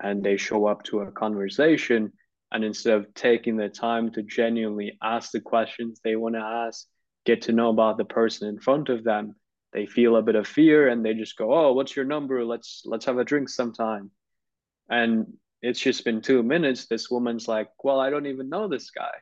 [0.00, 2.12] And they show up to a conversation
[2.52, 6.86] And instead of taking the time to genuinely ask the questions they want to ask,
[7.24, 9.36] get to know about the person in front of them,
[9.72, 12.44] they feel a bit of fear and they just go, "Oh, what's your number?
[12.44, 14.10] Let's let's have a drink sometime."
[14.90, 18.90] And it's just been 2 minutes this woman's like, "Well, I don't even know this
[18.90, 19.14] guy."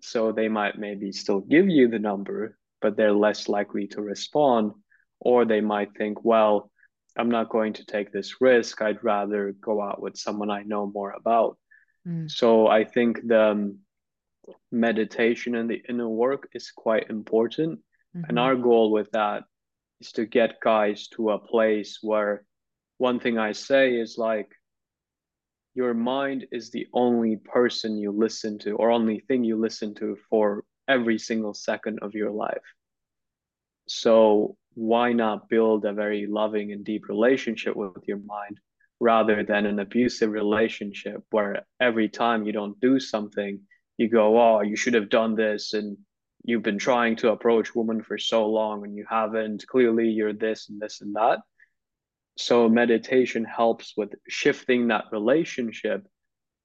[0.00, 4.72] So they might maybe still give you the number, but they're less likely to respond
[5.20, 6.70] or they might think, "Well,
[7.16, 8.80] I'm not going to take this risk.
[8.80, 11.58] I'd rather go out with someone I know more about."
[12.06, 12.30] Mm.
[12.30, 13.78] So I think the um,
[14.70, 17.80] meditation and the inner work is quite important
[18.16, 18.24] Mm-hmm.
[18.28, 19.44] And our goal with that
[20.00, 22.44] is to get guys to a place where
[22.98, 24.50] one thing I say is like,
[25.74, 30.16] your mind is the only person you listen to or only thing you listen to
[30.28, 32.64] for every single second of your life.
[33.88, 38.58] So why not build a very loving and deep relationship with your mind
[39.00, 43.60] rather than an abusive relationship where every time you don't do something,
[43.96, 45.96] you go, oh, you should have done this and
[46.44, 50.68] you've been trying to approach women for so long and you haven't clearly you're this
[50.68, 51.40] and this and that
[52.38, 56.06] so meditation helps with shifting that relationship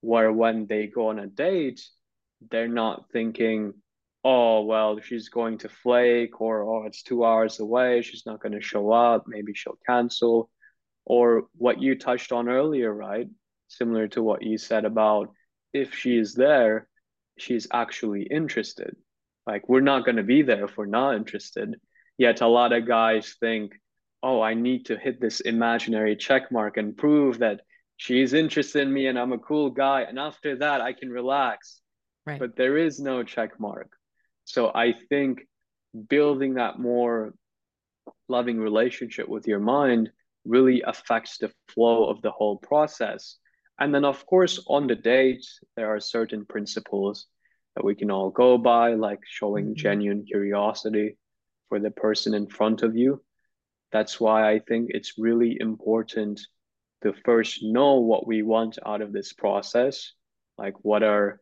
[0.01, 1.81] where when they go on a date
[2.51, 3.73] they're not thinking
[4.23, 8.53] oh well she's going to flake or oh it's two hours away she's not going
[8.53, 10.49] to show up maybe she'll cancel
[11.05, 13.27] or what you touched on earlier right
[13.67, 15.33] similar to what you said about
[15.73, 16.87] if she is there
[17.37, 18.95] she's actually interested
[19.45, 21.75] like we're not going to be there if we're not interested.
[22.17, 23.73] Yet a lot of guys think,
[24.21, 27.61] oh, I need to hit this imaginary check mark and prove that
[27.97, 30.01] she's interested in me and I'm a cool guy.
[30.01, 31.81] And after that, I can relax.
[32.25, 32.39] Right.
[32.39, 33.91] But there is no check mark.
[34.45, 35.47] So I think
[36.09, 37.33] building that more
[38.27, 40.11] loving relationship with your mind
[40.45, 43.37] really affects the flow of the whole process.
[43.79, 47.27] And then, of course, on the date, there are certain principles
[47.75, 49.75] that we can all go by, like showing mm-hmm.
[49.75, 51.17] genuine curiosity
[51.69, 53.21] for the person in front of you.
[53.91, 56.41] That's why I think it's really important
[57.03, 60.13] to first know what we want out of this process.
[60.57, 61.39] Like, what are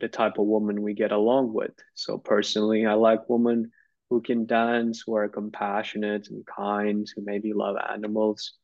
[0.00, 1.74] the type of woman we get along with?
[1.94, 3.70] So, personally, I like women
[4.10, 8.54] who can dance, who are compassionate and kind, who maybe love animals,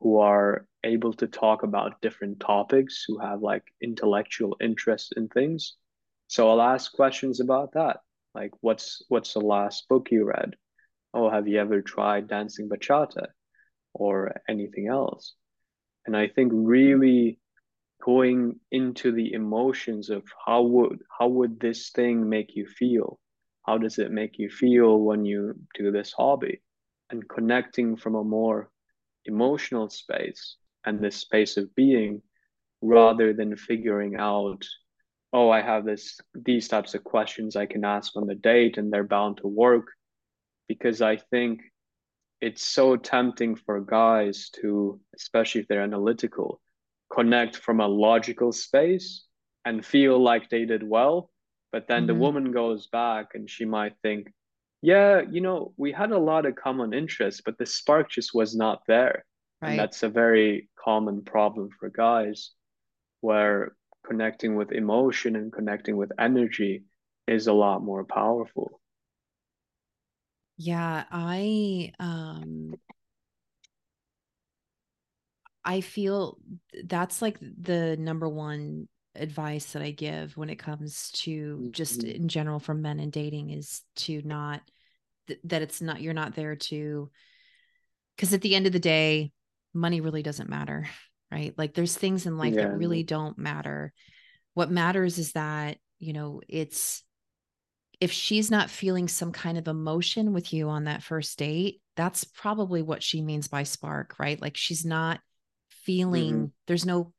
[0.00, 5.76] who are able to talk about different topics, who have like intellectual interest in things.
[6.28, 8.00] So I'll ask questions about that.
[8.34, 10.56] Like what's what's the last book you read?
[11.14, 13.28] Oh, have you ever tried dancing bachata
[13.94, 15.34] or anything else?
[16.06, 17.38] And I think really
[18.02, 23.18] going into the emotions of how would how would this thing make you feel?
[23.66, 26.62] How does it make you feel when you do this hobby?
[27.10, 28.70] And connecting from a more
[29.24, 32.22] emotional space and this space of being
[32.80, 34.64] rather than figuring out
[35.32, 38.92] oh, I have this these types of questions I can ask on the date and
[38.92, 39.88] they're bound to work
[40.68, 41.60] because I think
[42.40, 46.60] it's so tempting for guys to, especially if they're analytical,
[47.12, 49.24] connect from a logical space
[49.64, 51.30] and feel like they did well.
[51.72, 52.06] But then mm-hmm.
[52.06, 54.32] the woman goes back and she might think,
[54.82, 58.54] yeah, you know, we had a lot of common interests, but the spark just was
[58.54, 59.24] not there.
[59.60, 59.70] Right.
[59.70, 62.50] And that's a very common problem for guys
[63.20, 63.74] where
[64.06, 66.84] connecting with emotion and connecting with energy
[67.26, 68.80] is a lot more powerful.
[70.58, 72.74] Yeah, I um
[75.66, 76.38] I feel
[76.84, 82.22] that's like the number one advice that I give when it comes to just mm-hmm.
[82.22, 84.60] in general for men and dating is to not
[85.26, 87.10] th- that it's not you're not there to
[88.14, 89.32] because at the end of the day
[89.74, 90.86] money really doesn't matter
[91.30, 91.54] right?
[91.56, 92.62] Like there's things in life yeah.
[92.68, 93.92] that really don't matter.
[94.54, 97.02] What matters is that, you know, it's
[98.00, 102.24] if she's not feeling some kind of emotion with you on that first date, that's
[102.24, 104.40] probably what she means by spark, right?
[104.40, 105.20] Like she's not
[105.86, 106.44] feeling, mm-hmm.
[106.66, 107.12] there's no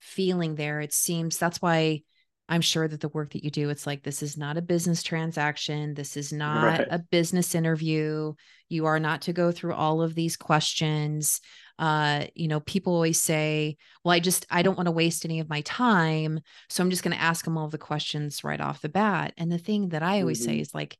[0.00, 0.80] feeling there.
[0.80, 2.02] It seems that's why
[2.48, 5.02] I'm sure that the work that you do, it's like this is not a business
[5.02, 5.94] transaction.
[5.94, 6.88] This is not right.
[6.88, 8.34] a business interview.
[8.68, 11.40] You are not to go through all of these questions
[11.78, 15.40] uh you know people always say well i just i don't want to waste any
[15.40, 16.40] of my time
[16.70, 19.52] so i'm just going to ask them all the questions right off the bat and
[19.52, 20.52] the thing that i always mm-hmm.
[20.52, 20.96] say is like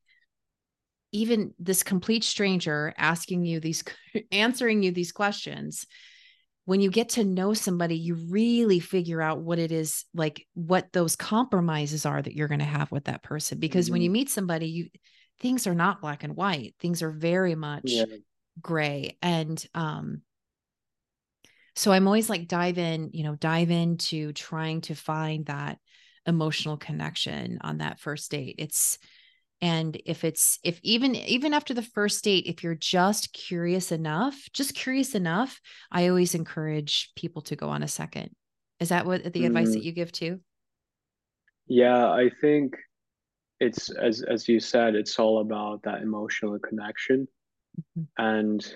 [1.12, 3.82] even this complete stranger asking you these
[4.32, 5.86] answering you these questions
[6.66, 10.92] when you get to know somebody you really figure out what it is like what
[10.92, 13.94] those compromises are that you're going to have with that person because mm-hmm.
[13.94, 14.88] when you meet somebody you
[15.40, 18.04] things are not black and white things are very much yeah.
[18.60, 20.22] gray and um
[21.74, 25.78] So I'm always like dive in, you know, dive into trying to find that
[26.26, 28.54] emotional connection on that first date.
[28.56, 28.98] It's
[29.60, 34.48] and if it's if even even after the first date if you're just curious enough
[34.52, 38.30] just curious enough i always encourage people to go on a second
[38.80, 39.46] is that what the mm.
[39.46, 39.84] advice that mm.
[39.84, 40.40] you give too
[41.66, 42.76] yeah i think
[43.58, 47.26] it's as as you said it's all about that emotional connection
[47.80, 48.02] mm-hmm.
[48.18, 48.74] and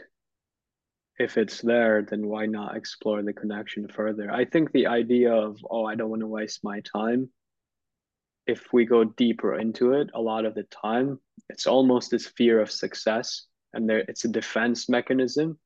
[1.18, 5.58] if it's there then why not explore the connection further i think the idea of
[5.70, 7.28] oh i don't want to waste my time
[8.50, 12.60] if we go deeper into it, a lot of the time, it's almost this fear
[12.60, 15.58] of success, and there it's a defense mechanism.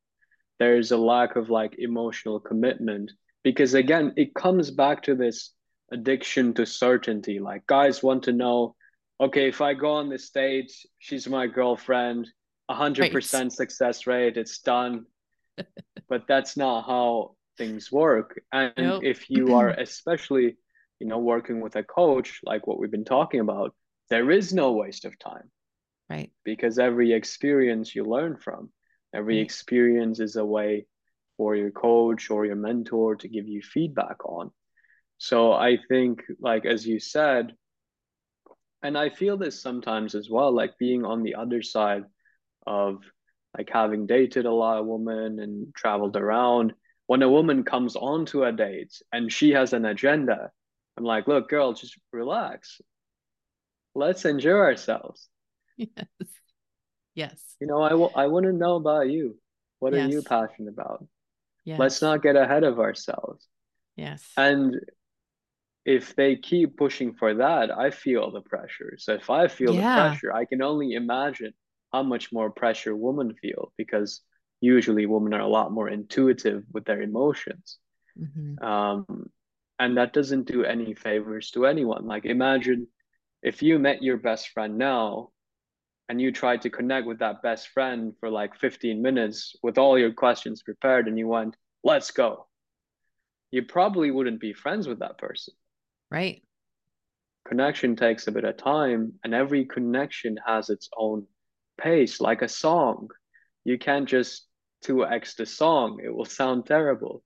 [0.58, 3.10] There's a lack of like emotional commitment
[3.42, 5.50] because again, it comes back to this
[5.92, 7.38] addiction to certainty.
[7.38, 8.76] Like guys want to know,
[9.20, 12.28] okay, if I go on the stage, she's my girlfriend,
[12.70, 15.06] hundred percent success rate, it's done.
[16.08, 18.40] but that's not how things work.
[18.52, 19.04] And nope.
[19.04, 20.56] if you are especially
[21.04, 23.74] you know working with a coach like what we've been talking about
[24.08, 25.50] there is no waste of time.
[26.08, 26.30] Right.
[26.44, 28.70] Because every experience you learn from
[29.14, 29.44] every right.
[29.44, 30.86] experience is a way
[31.36, 34.50] for your coach or your mentor to give you feedback on.
[35.18, 37.54] So i think like as you said
[38.82, 42.04] and i feel this sometimes as well like being on the other side
[42.66, 42.98] of
[43.56, 46.74] like having dated a lot of women and traveled around
[47.06, 50.50] when a woman comes onto a date and she has an agenda
[50.96, 52.80] I'm like, look, girl, just relax.
[53.94, 55.28] Let's enjoy ourselves.
[55.76, 56.06] Yes.
[57.16, 57.56] Yes.
[57.60, 59.36] You know, I, w- I want to know about you.
[59.78, 60.06] What yes.
[60.06, 61.04] are you passionate about?
[61.64, 61.78] Yes.
[61.78, 63.46] Let's not get ahead of ourselves.
[63.96, 64.24] Yes.
[64.36, 64.80] And
[65.84, 68.94] if they keep pushing for that, I feel the pressure.
[68.98, 69.80] So if I feel yeah.
[69.80, 71.52] the pressure, I can only imagine
[71.92, 74.20] how much more pressure women feel because
[74.60, 77.78] usually women are a lot more intuitive with their emotions.
[78.18, 78.64] Mm-hmm.
[78.64, 79.30] Um,
[79.78, 82.06] and that doesn't do any favors to anyone.
[82.06, 82.86] Like imagine
[83.42, 85.30] if you met your best friend now
[86.08, 89.98] and you tried to connect with that best friend for like 15 minutes with all
[89.98, 92.46] your questions prepared and you went let's go.
[93.50, 95.54] You probably wouldn't be friends with that person.
[96.10, 96.42] Right.
[97.46, 101.26] Connection takes a bit of time and every connection has its own
[101.78, 103.08] pace like a song.
[103.64, 104.46] You can't just
[104.86, 106.00] 2x the song.
[106.02, 107.22] It will sound terrible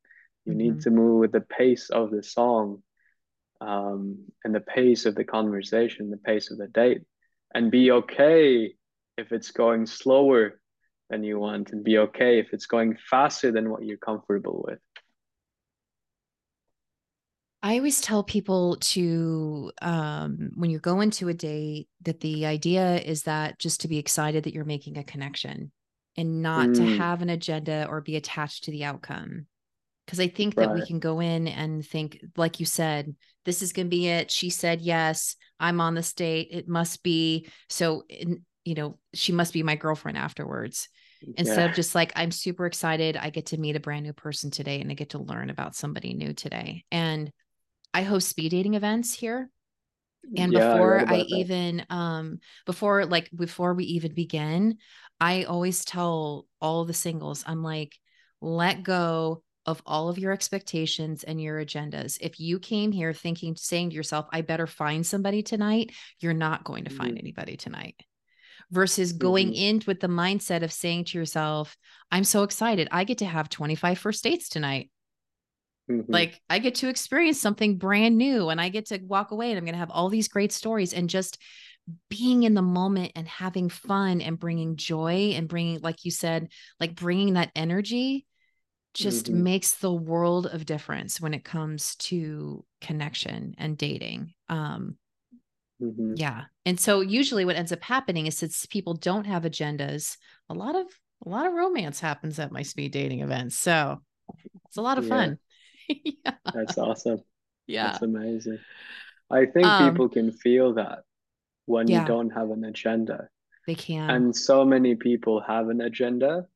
[0.49, 0.75] you mm-hmm.
[0.75, 2.83] need to move with the pace of the song
[3.61, 7.03] um, and the pace of the conversation, the pace of the date,
[7.55, 8.75] and be okay
[9.17, 10.61] if it's going slower
[11.11, 14.79] than you want, and be okay if it's going faster than what you're comfortable with.
[17.63, 22.99] I always tell people to, um, when you're going to a date, that the idea
[22.99, 25.73] is that just to be excited that you're making a connection
[26.17, 26.77] and not mm.
[26.77, 29.47] to have an agenda or be attached to the outcome
[30.09, 30.67] because I think right.
[30.67, 34.09] that we can go in and think, like you said, this is going to be
[34.09, 34.31] it.
[34.31, 35.37] She said yes.
[35.61, 36.49] I'm on the state.
[36.51, 38.05] It must be so.
[38.65, 40.89] You know, she must be my girlfriend afterwards.
[41.37, 43.19] Instead of just like, I'm super excited.
[43.19, 45.75] I get to meet a brand new person today and I get to learn about
[45.75, 46.85] somebody new today.
[46.91, 47.31] And
[47.93, 49.51] I host speed dating events here.
[50.37, 54.79] And yeah, before I, I even, um, before like, before we even begin,
[55.21, 57.97] I always tell all the singles, I'm like,
[58.41, 62.17] let go of all of your expectations and your agendas.
[62.23, 66.65] If you came here thinking, saying to yourself, I better find somebody tonight, you're not
[66.65, 67.19] going to find mm-hmm.
[67.19, 67.95] anybody tonight.
[68.71, 69.63] Versus going mm-hmm.
[69.63, 71.77] in with the mindset of saying to yourself,
[72.11, 72.89] I'm so excited.
[72.91, 74.91] I get to have 25 first dates tonight.
[75.91, 76.11] Mm-hmm.
[76.11, 79.59] Like I get to experience something brand new and I get to walk away and
[79.59, 81.37] I'm going to have all these great stories and just
[82.09, 86.49] being in the moment and having fun and bringing joy and bringing, like you said,
[86.81, 88.25] like bringing that energy
[88.99, 89.45] just mm-hmm.
[89.45, 94.33] makes the world of difference when it comes to connection and dating.
[94.49, 94.97] Um,
[95.81, 96.15] mm-hmm.
[96.17, 96.45] Yeah.
[96.67, 100.17] And so usually what ends up happening is since people don't have agendas,
[100.49, 100.87] a lot of
[101.25, 103.57] a lot of romance happens at my speed dating events.
[103.57, 104.01] So
[104.67, 105.11] it's a lot of yeah.
[105.11, 105.39] fun.
[105.89, 106.33] yeah.
[106.53, 107.21] That's awesome.
[107.67, 107.93] Yeah.
[107.93, 108.59] That's amazing.
[109.31, 111.01] I think um, people can feel that
[111.67, 112.01] when yeah.
[112.01, 113.29] you don't have an agenda.
[113.67, 114.11] They can.
[114.11, 116.47] And so many people have an agenda.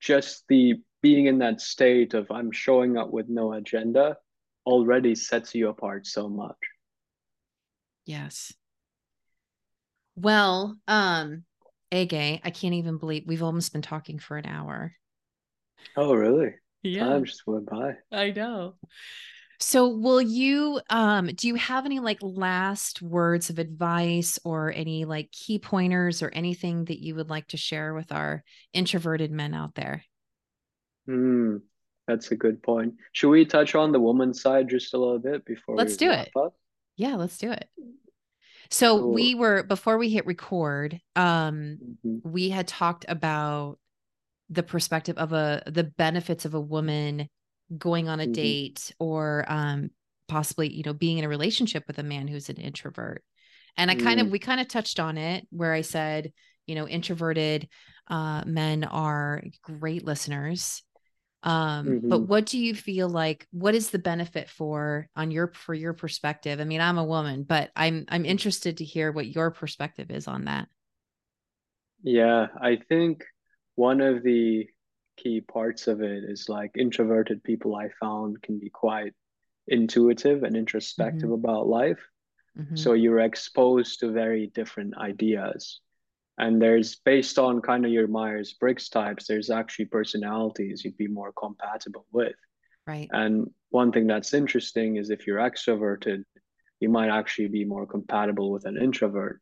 [0.00, 4.16] Just the being in that state of I'm showing up with no agenda
[4.66, 6.56] already sets you apart so much.
[8.04, 8.52] Yes.
[10.16, 11.44] Well, um,
[11.92, 14.92] Ege, I can't even believe we've almost been talking for an hour.
[15.96, 16.54] Oh, really?
[16.82, 17.04] Yeah.
[17.04, 17.94] Time just went by.
[18.10, 18.74] I know.
[19.60, 25.04] So will you um do you have any like last words of advice or any
[25.04, 29.54] like key pointers or anything that you would like to share with our introverted men
[29.54, 30.04] out there?
[31.08, 31.62] Mm.
[32.06, 32.94] that's a good point.
[33.12, 36.30] Should we touch on the woman's side just a little bit before let's do it?
[36.36, 36.54] Up?
[36.96, 37.68] Yeah, let's do it.
[38.70, 39.14] So cool.
[39.14, 42.28] we were before we hit record, um, mm-hmm.
[42.28, 43.78] we had talked about
[44.50, 47.28] the perspective of a the benefits of a woman
[47.76, 48.32] going on a mm-hmm.
[48.32, 49.90] date or um
[50.26, 53.22] possibly, you know, being in a relationship with a man who's an introvert.
[53.76, 54.02] And I mm.
[54.02, 54.30] kind of mm.
[54.30, 56.32] we kind of touched on it where I said,
[56.66, 57.68] you know, introverted
[58.08, 60.82] uh men are great listeners
[61.44, 62.08] um mm-hmm.
[62.08, 65.92] but what do you feel like what is the benefit for on your for your
[65.92, 70.10] perspective i mean i'm a woman but i'm i'm interested to hear what your perspective
[70.10, 70.66] is on that
[72.02, 73.24] yeah i think
[73.76, 74.66] one of the
[75.16, 79.12] key parts of it is like introverted people i found can be quite
[79.68, 81.32] intuitive and introspective mm-hmm.
[81.34, 82.00] about life
[82.58, 82.74] mm-hmm.
[82.74, 85.80] so you're exposed to very different ideas
[86.38, 91.08] and there's based on kind of your myers briggs types there's actually personalities you'd be
[91.08, 92.36] more compatible with.
[92.86, 93.08] Right.
[93.12, 96.24] And one thing that's interesting is if you're extroverted
[96.80, 99.40] you might actually be more compatible with an introvert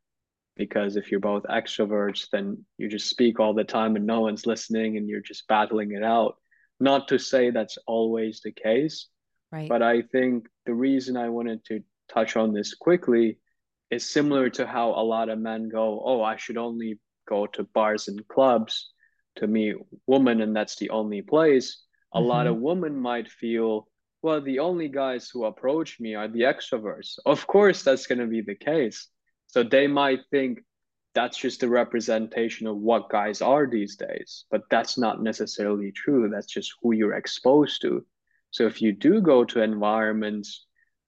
[0.56, 4.46] because if you're both extroverts then you just speak all the time and no one's
[4.46, 6.36] listening and you're just battling it out.
[6.80, 9.08] Not to say that's always the case
[9.52, 9.68] right.
[9.68, 11.82] but i think the reason i wanted to
[12.12, 13.38] touch on this quickly
[13.90, 17.64] is similar to how a lot of men go, oh, I should only go to
[17.64, 18.90] bars and clubs
[19.36, 19.76] to meet
[20.06, 21.82] women, and that's the only place.
[22.12, 22.28] A mm-hmm.
[22.28, 23.88] lot of women might feel,
[24.22, 27.18] well, the only guys who approach me are the extroverts.
[27.24, 29.08] Of course, that's going to be the case.
[29.48, 30.60] So they might think
[31.14, 36.28] that's just a representation of what guys are these days, but that's not necessarily true.
[36.28, 38.04] That's just who you're exposed to.
[38.50, 40.66] So if you do go to environments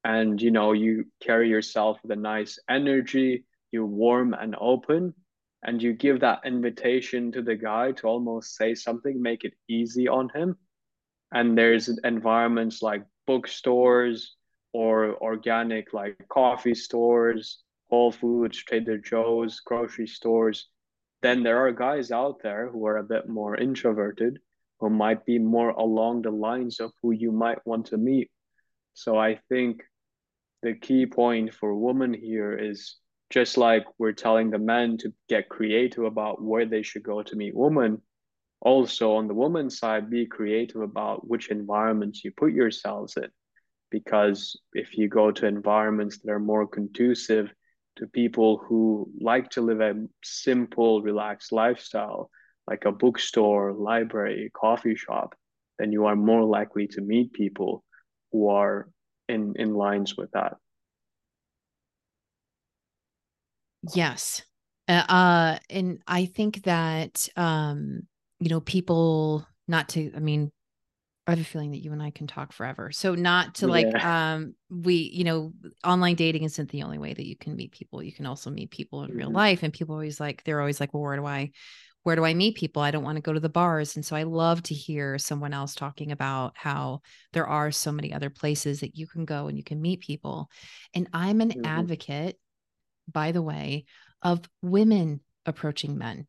[0.09, 5.15] and you know you carry yourself with a nice energy you're warm and open
[5.63, 10.07] and you give that invitation to the guy to almost say something make it easy
[10.07, 10.57] on him.
[11.33, 14.37] And there's environments like bookstores
[14.73, 20.69] or organic like coffee stores whole foods trader joe's grocery stores.
[21.23, 24.39] Then there are guys out there who are a bit more introverted
[24.79, 28.31] who might be more along the lines of who you might want to meet.
[28.95, 29.83] So i think
[30.63, 32.97] the key point for women here is
[33.31, 37.37] just like we're telling the men to get creative about where they should go to
[37.37, 38.01] meet women
[38.61, 43.29] also on the woman's side be creative about which environments you put yourselves in.
[43.91, 47.53] Because if you go to environments that are more conducive
[47.97, 52.31] to people who like to live a simple relaxed lifestyle
[52.69, 55.35] like a bookstore library coffee shop
[55.79, 57.83] then you are more likely to meet people
[58.31, 58.89] who are
[59.29, 60.57] in in lines with that
[63.95, 64.43] yes
[64.89, 68.03] uh, uh and i think that um
[68.41, 70.51] you know people not to i mean
[71.29, 72.91] I have a feeling that you and I can talk forever.
[72.91, 74.33] So not to like yeah.
[74.33, 75.53] um we you know
[75.85, 78.03] online dating isn't the only way that you can meet people.
[78.03, 79.19] You can also meet people in mm-hmm.
[79.19, 81.51] real life and people always like they're always like well where do I
[82.03, 82.81] where do I meet people?
[82.81, 83.97] I don't want to go to the bars.
[83.97, 88.13] And so I love to hear someone else talking about how there are so many
[88.13, 90.49] other places that you can go and you can meet people.
[90.95, 91.67] And I'm an mm-hmm.
[91.67, 92.39] advocate,
[93.13, 93.85] by the way,
[94.23, 96.27] of women approaching men.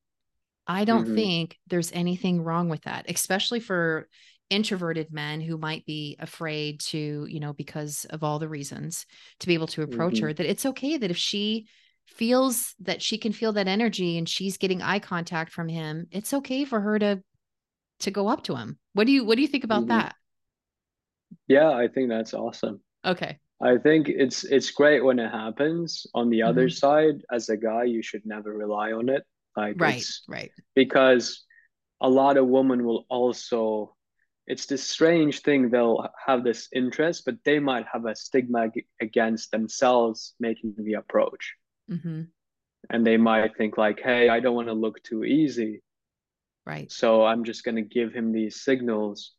[0.68, 1.16] I don't mm-hmm.
[1.16, 4.08] think there's anything wrong with that, especially for
[4.50, 9.06] introverted men who might be afraid to, you know, because of all the reasons
[9.40, 10.26] to be able to approach mm-hmm.
[10.26, 11.68] her, that it's okay that if she
[12.10, 16.34] feels that she can feel that energy and she's getting eye contact from him, it's
[16.34, 17.24] okay for her to
[18.02, 18.78] to go up to him.
[18.94, 20.00] What do you what do you think about mm-hmm.
[20.00, 20.16] that?
[21.48, 22.82] Yeah, I think that's awesome.
[23.06, 23.38] Okay.
[23.62, 26.08] I think it's it's great when it happens.
[26.14, 26.50] On the mm-hmm.
[26.50, 29.24] other side, as a guy, you should never rely on it.
[29.56, 30.52] Like right, right.
[30.76, 31.46] Because
[32.02, 33.96] a lot of women will also
[34.48, 38.68] it's this strange thing they'll have this interest but they might have a stigma
[39.00, 41.56] against themselves making the approach
[41.90, 42.22] Mm-hmm.
[42.90, 45.82] And they might think like, hey, I don't want to look too easy.
[46.66, 46.92] Right.
[46.92, 49.34] So I'm just going to give him these signals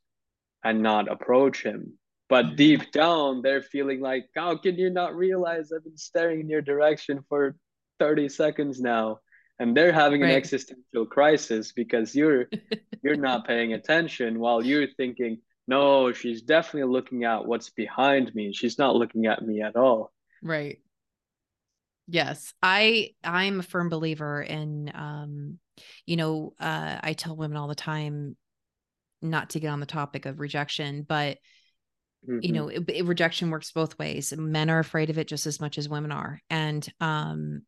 [0.64, 1.94] and not approach him.
[2.28, 2.56] But mm-hmm.
[2.56, 6.62] deep down, they're feeling like, how can you not realize I've been staring in your
[6.62, 7.56] direction for
[7.98, 9.20] 30 seconds now?
[9.58, 10.30] And they're having right.
[10.30, 12.46] an existential crisis because you're
[13.02, 18.52] you're not paying attention while you're thinking, no, she's definitely looking at what's behind me.
[18.52, 20.12] She's not looking at me at all.
[20.42, 20.78] Right.
[22.10, 22.52] Yes.
[22.62, 25.58] I I'm a firm believer in um
[26.06, 28.36] you know, uh I tell women all the time
[29.22, 31.38] not to get on the topic of rejection, but
[32.28, 32.38] mm-hmm.
[32.42, 34.32] you know, it, it, rejection works both ways.
[34.36, 36.40] Men are afraid of it just as much as women are.
[36.50, 37.62] And um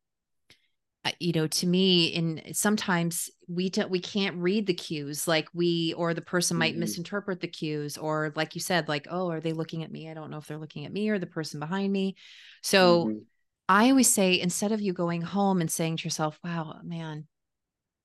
[1.18, 5.94] you know to me in sometimes we don't we can't read the cues like we
[5.94, 6.78] or the person might Mhm.
[6.78, 10.14] misinterpret the cues or like you said like oh are they looking at me i
[10.14, 12.14] don't know if they're looking at me or the person behind me
[12.62, 13.24] so Mhm.
[13.68, 17.26] I always say instead of you going home and saying to yourself wow man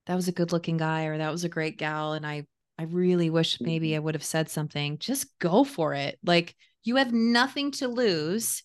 [0.06, 2.46] that was a good looking guy or that was a great gal and i
[2.78, 3.96] i really wish maybe Mhm.
[3.96, 8.64] i would have said something just go for it like you have nothing to lose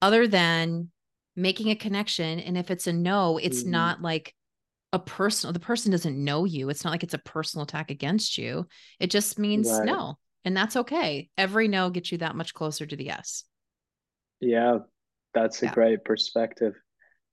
[0.00, 0.90] other than
[1.36, 3.70] making a connection and if it's a no it's Mhm.
[3.70, 4.34] not like
[4.92, 8.36] a personal the person doesn't know you it's not like it's a personal attack against
[8.38, 8.66] you
[9.00, 9.84] it just means Right.
[9.84, 13.44] no and that's okay every no gets you that much closer to the yes
[14.40, 14.80] Yeah,
[15.34, 16.74] that's a yeah great perspective.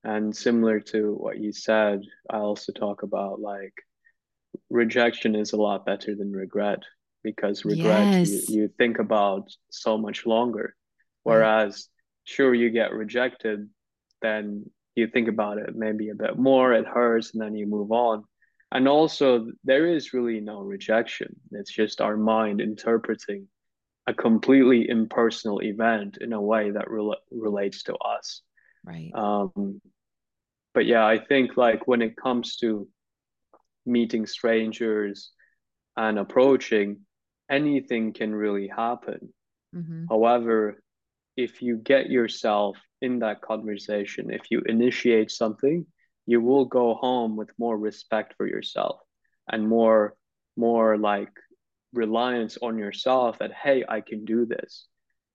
[0.03, 3.73] And similar to what you said, I also talk about like
[4.69, 6.79] rejection is a lot better than regret
[7.23, 10.75] because regret you yes you think about so much longer.
[11.23, 11.87] Whereas
[12.23, 13.69] sure you get rejected,
[14.21, 17.91] then you think about it maybe a bit more, it hurts, and then you move
[17.91, 18.23] on.
[18.71, 21.35] And also there is really no rejection.
[21.51, 23.47] It's just our mind interpreting
[24.10, 28.41] a completely impersonal event in a way that rel relates to us.
[28.84, 29.80] right Um,
[30.74, 32.88] but yeah, I think like when it comes to
[33.86, 35.32] meeting strangers
[35.95, 37.05] and approaching,
[37.49, 39.20] anything can really happen.
[39.76, 40.05] mm-hmm.
[40.10, 40.82] However,
[41.38, 45.86] if you get yourself in that conversation, if you initiate something,
[46.26, 48.97] you will go home with more respect for yourself
[49.51, 50.16] and more
[50.57, 51.34] more like
[51.93, 54.87] reliance on yourself that hey, I can do this.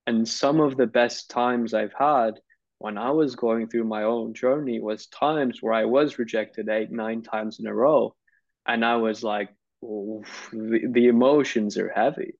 [0.07, 2.41] And some of the best times I've had
[2.79, 6.91] when I was going through my own journey was times where I was rejected eight,
[6.91, 8.15] nine times in a row.
[8.67, 9.51] And I was like,
[9.83, 12.35] the, the emotions are heavy.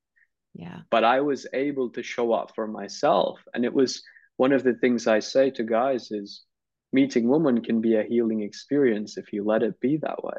[0.55, 3.41] yeah But I was able to show up for myself.
[3.55, 4.03] And it was
[4.37, 6.45] one of the things I say to guys is
[6.93, 10.39] meeting women can be a healing experience if you let it be that way.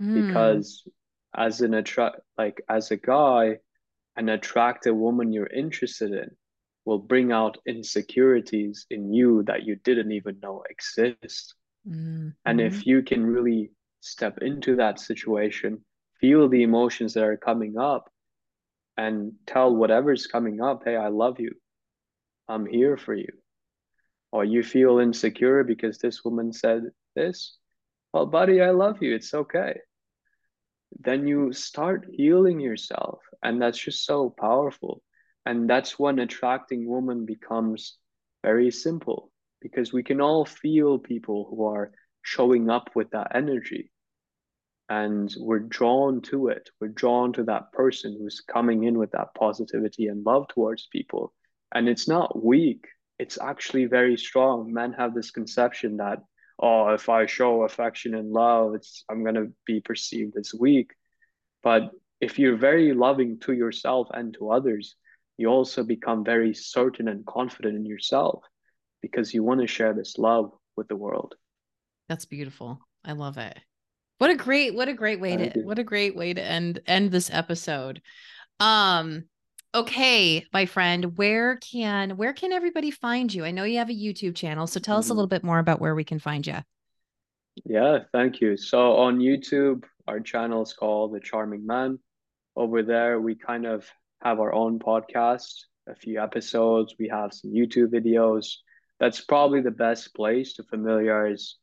[0.00, 0.84] mm, Because
[1.34, 3.58] as an attract like as a guy,
[4.16, 6.30] an attractive woman you're interested in
[6.84, 11.54] will bring out insecurities in you that you didn't even know exist.
[11.84, 12.60] And mm-hmm.
[12.60, 13.70] if you can really
[14.00, 15.84] step into that situation,
[16.20, 18.10] feel the emotions that are coming up,
[18.96, 21.52] and tell whatever's coming up, hey, I love you.
[22.48, 23.32] I'm here for you.
[24.32, 26.82] Or you feel insecure because this woman said
[27.14, 27.56] this.
[28.12, 29.14] Well, buddy, I love you.
[29.14, 29.78] It's okay.
[30.98, 33.20] Then you start healing yourself.
[33.42, 35.02] And that's just so powerful.
[35.46, 37.96] And that's when attracting women becomes
[38.42, 39.30] very simple
[39.60, 43.90] because we can all feel people who are showing up with that energy
[44.88, 46.70] and we're drawn to it.
[46.80, 51.34] We're drawn to that person who's coming in with that positivity and love towards people.
[51.74, 52.86] And it's not weak,
[53.18, 54.72] it's actually very strong.
[54.72, 56.20] Men have this conception that,
[56.58, 60.92] oh, if I show affection and love, it's I'm gonna be perceived as weak.
[61.62, 61.90] But
[62.20, 64.96] if you're very loving to yourself and to others,
[65.36, 68.42] you also become very certain and confident in yourself
[69.02, 71.34] because you want to share this love with the world.
[72.08, 73.58] that's beautiful i love it
[74.18, 75.66] what a great what a great way Thank to you.
[75.66, 78.00] what a great way to end end this episode
[78.60, 79.24] um
[79.74, 83.92] okay my friend where can where can everybody find you i know you have a
[83.92, 85.16] youtube channel so tell us a Mhm.
[85.16, 86.56] little bit more about where we can find you
[87.64, 88.56] Yeah, thank you.
[88.56, 91.98] So on YouTube, our channel is called The Charming Man.
[92.54, 93.84] Over there, we kind of
[94.22, 96.94] have our own podcast, a few episodes.
[97.00, 98.46] We have some YouTube videos.
[99.00, 101.56] That's probably the best place to familiarize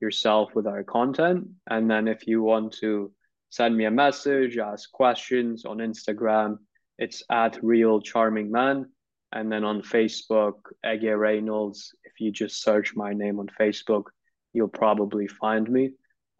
[0.00, 1.48] yourself with our content.
[1.68, 3.12] And then if you want to
[3.50, 6.56] send me a message, ask questions on Instagram,
[7.02, 8.88] it's at Real Charming Man.
[9.32, 10.54] And then on Facebook,
[10.86, 11.92] Ege Reynolds.
[12.04, 14.04] If you just search my name on Facebook,
[14.52, 15.90] you'll probably find me.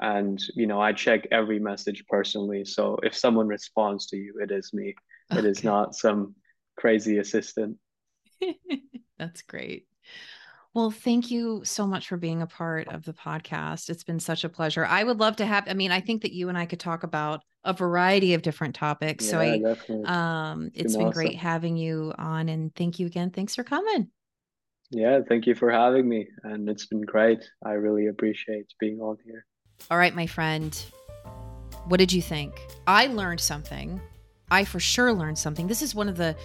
[0.00, 2.64] And you know i check every message personally.
[2.64, 4.94] So if someone responds to you it is me.
[5.30, 5.68] It is okay.
[5.68, 6.34] not some
[6.76, 7.78] crazy assistant.
[9.18, 9.86] That's great
[10.74, 13.90] well thank you so much for being a part of the podcast.
[13.90, 14.84] It's been such a pleasure.
[14.84, 17.02] I would love to have i mean i think that you and i could talk
[17.02, 19.28] about a variety of different topics.
[19.28, 20.06] So yeah i definitely.
[20.06, 23.30] um it's it's been been great having you on and thank you again.
[23.30, 24.08] Thanks for coming.
[24.90, 27.48] Yeah thank you for having me and it's been great.
[27.64, 29.46] I really appreciate being on here.
[29.90, 30.78] All right, my friend.
[31.86, 32.60] What did you think?
[32.86, 34.00] I learned something.
[34.50, 35.66] I for sure learned something.
[35.66, 36.36] This is one of the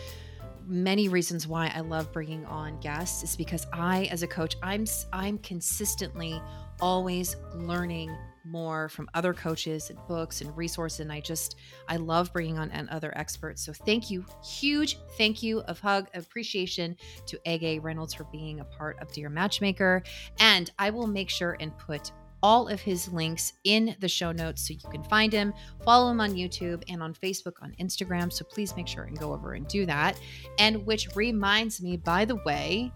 [0.67, 4.85] many reasons why I love bringing on guests is because I as a coach, I'm
[5.13, 6.41] I'm consistently
[6.81, 11.57] always learning more from other coaches and books and resources and I just
[11.87, 13.63] I love bringing on and other experts.
[13.65, 14.25] So thank you.
[14.43, 16.95] Huge thank you of hug appreciation
[17.25, 20.03] to Ege Reynolds for being a part of Dear Matchmaker
[20.39, 22.11] and I will make sure and put
[22.43, 25.53] all of his links in the show notes so you can find him.
[25.83, 28.31] Follow him on YouTube and on Facebook, on Instagram.
[28.31, 30.19] So please make sure and go over and do that.
[30.59, 32.91] And which reminds me, by the way,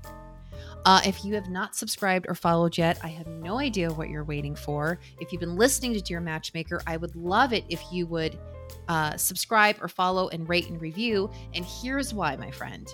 [0.86, 4.24] uh, if you have not subscribed or followed yet, I have no idea what you're
[4.24, 5.00] waiting for.
[5.20, 8.40] If you've been listening to Dear Matchmaker, I would love it if you would
[8.88, 11.30] uh, subscribe or follow and rate and review.
[11.54, 12.92] And here's why, my friend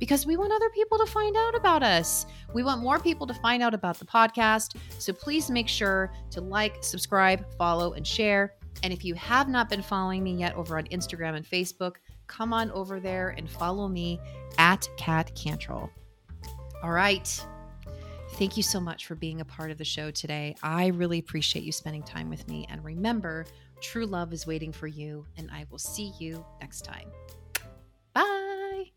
[0.00, 2.26] because we want other people to find out about us.
[2.52, 4.76] We want more people to find out about the podcast.
[4.98, 8.54] So please make sure to like, subscribe, follow, and share.
[8.82, 11.96] And if you have not been following me yet over on Instagram and Facebook,
[12.26, 14.18] come on over there and follow me
[14.58, 15.90] at Cat Cantrell.
[16.82, 17.46] All right.
[18.34, 20.54] Thank you so much for being a part of the show today.
[20.62, 22.66] I really appreciate you spending time with me.
[22.70, 23.44] And remember,
[23.82, 27.10] true love is waiting for you, and I will see you next time.
[28.14, 28.92] Bye.